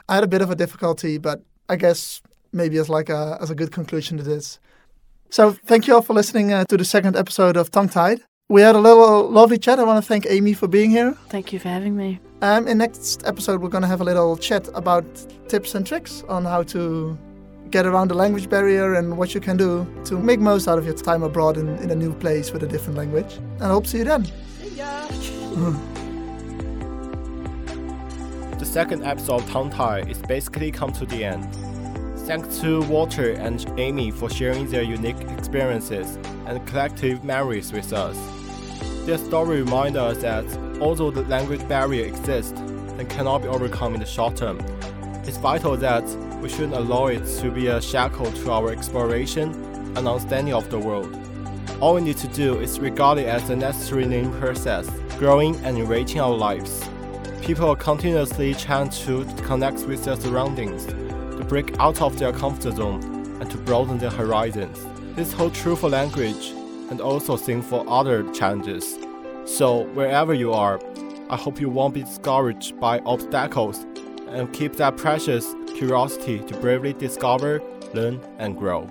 I 0.10 0.16
had 0.16 0.24
a 0.24 0.28
bit 0.28 0.42
of 0.42 0.50
a 0.52 0.56
difficulty, 0.56 1.18
but 1.20 1.42
I 1.70 1.76
guess 1.78 2.22
maybe 2.52 2.78
as 2.78 2.90
like 2.90 3.10
a 3.10 3.38
as 3.42 3.50
a 3.50 3.56
good 3.56 3.72
conclusion 3.72 4.18
to 4.18 4.24
this. 4.24 4.60
So 5.30 5.52
thank 5.52 5.88
you 5.88 5.96
all 5.96 6.02
for 6.02 6.14
listening 6.14 6.52
uh, 6.52 6.66
to 6.66 6.78
the 6.78 6.86
second 6.86 7.16
episode 7.16 7.56
of 7.56 7.70
Tongue 7.70 7.90
Tied. 7.90 8.22
We 8.50 8.62
had 8.62 8.76
a 8.76 8.80
little 8.80 9.30
lovely 9.30 9.60
chat. 9.60 9.80
I 9.80 9.84
want 9.84 10.04
to 10.04 10.08
thank 10.08 10.26
Amy 10.28 10.54
for 10.54 10.68
being 10.68 10.90
here. 10.90 11.14
Thank 11.30 11.54
you 11.54 11.60
for 11.60 11.70
having 11.70 11.96
me. 11.96 12.20
Um, 12.42 12.68
in 12.68 12.80
next 12.80 13.24
episode, 13.28 13.62
we're 13.62 13.70
going 13.70 13.84
to 13.84 13.88
have 13.88 14.02
a 14.02 14.04
little 14.04 14.36
chat 14.38 14.68
about 14.74 15.06
tips 15.48 15.76
and 15.76 15.86
tricks 15.86 16.24
on 16.28 16.46
how 16.46 16.64
to 16.64 17.16
get 17.70 17.86
around 17.86 18.08
the 18.08 18.16
language 18.16 18.50
barrier 18.50 18.96
and 18.96 19.20
what 19.20 19.36
you 19.36 19.40
can 19.40 19.56
do 19.56 19.86
to 20.06 20.18
make 20.18 20.40
most 20.40 20.68
out 20.68 20.80
of 20.80 20.86
your 20.86 20.96
time 20.96 21.22
abroad 21.22 21.58
in, 21.58 21.78
in 21.78 21.92
a 21.92 21.96
new 21.96 22.12
place 22.16 22.52
with 22.52 22.64
a 22.64 22.68
different 22.68 22.98
language. 22.98 23.36
And 23.36 23.66
I 23.66 23.68
hope 23.68 23.84
to 23.84 23.90
see 23.92 24.00
you 24.00 24.06
then. 24.06 24.26
See 24.26 24.70
ya. 24.76 25.08
The 28.58 28.66
second 28.66 29.04
episode 29.04 29.42
of 29.42 29.50
Tongue 29.50 29.70
Tie 29.70 30.00
is 30.10 30.18
basically 30.24 30.72
come 30.72 30.92
to 30.94 31.06
the 31.06 31.24
end. 31.24 31.48
Thanks 32.30 32.60
to 32.60 32.84
Wouter 32.84 33.32
and 33.32 33.66
Amy 33.80 34.12
for 34.12 34.30
sharing 34.30 34.70
their 34.70 34.84
unique 34.84 35.20
experiences 35.20 36.20
and 36.46 36.64
collective 36.68 37.24
memories 37.24 37.74
with 37.74 37.92
us. 37.92 38.16
Their 39.08 39.18
story 39.18 39.64
reminds 39.64 39.98
us 39.98 40.20
that 40.20 40.46
although 40.80 41.10
the 41.10 41.24
language 41.24 41.68
barrier 41.68 42.06
exists 42.06 42.52
and 42.52 43.10
cannot 43.10 43.42
be 43.42 43.48
overcome 43.48 43.96
in 43.96 44.00
the 44.00 44.06
short 44.06 44.36
term, 44.36 44.60
it's 45.24 45.38
vital 45.38 45.76
that 45.78 46.04
we 46.40 46.50
shouldn't 46.50 46.76
allow 46.76 47.08
it 47.08 47.26
to 47.40 47.50
be 47.50 47.66
a 47.66 47.82
shackle 47.82 48.32
to 48.32 48.52
our 48.52 48.70
exploration 48.70 49.52
and 49.98 50.08
understanding 50.08 50.54
of 50.54 50.70
the 50.70 50.78
world. 50.78 51.20
All 51.82 51.96
we 51.96 52.02
need 52.02 52.18
to 52.18 52.28
do 52.28 52.60
is 52.60 52.80
regard 52.80 53.18
it 53.18 53.26
as 53.26 53.50
a 53.50 53.56
necessary 53.56 54.06
learning 54.06 54.40
process, 54.40 54.88
growing 55.18 55.56
and 55.66 55.80
enriching 55.80 56.22
our 56.22 56.36
lives. 56.36 56.88
People 57.42 57.70
are 57.70 57.76
continuously 57.76 58.54
trying 58.54 58.92
to 58.92 59.26
connect 59.48 59.80
with 59.88 60.06
their 60.06 60.16
surroundings, 60.16 60.86
break 61.50 61.78
out 61.80 62.00
of 62.02 62.18
their 62.20 62.32
comfort 62.32 62.76
zone, 62.76 63.04
and 63.42 63.50
to 63.50 63.58
broaden 63.58 63.98
their 63.98 64.12
horizons. 64.12 64.86
This 65.16 65.34
holds 65.34 65.60
true 65.60 65.76
for 65.76 65.90
language 65.90 66.54
and 66.92 67.02
also 67.02 67.36
same 67.36 67.62
for 67.62 67.84
other 67.90 68.24
challenges. 68.32 68.98
So, 69.46 69.86
wherever 69.94 70.34
you 70.34 70.54
are, 70.54 70.80
I 71.30 71.36
hope 71.36 71.60
you 71.60 71.70
won't 71.70 71.96
be 71.96 72.04
discouraged 72.04 72.80
by 72.80 73.00
obstacles 73.00 73.86
and 74.28 74.54
keep 74.54 74.74
that 74.76 74.96
precious 74.96 75.56
curiosity 75.76 76.40
to 76.40 76.56
bravely 76.58 76.94
discover, 76.94 77.62
learn, 77.94 78.22
and 78.38 78.58
grow. 78.58 78.88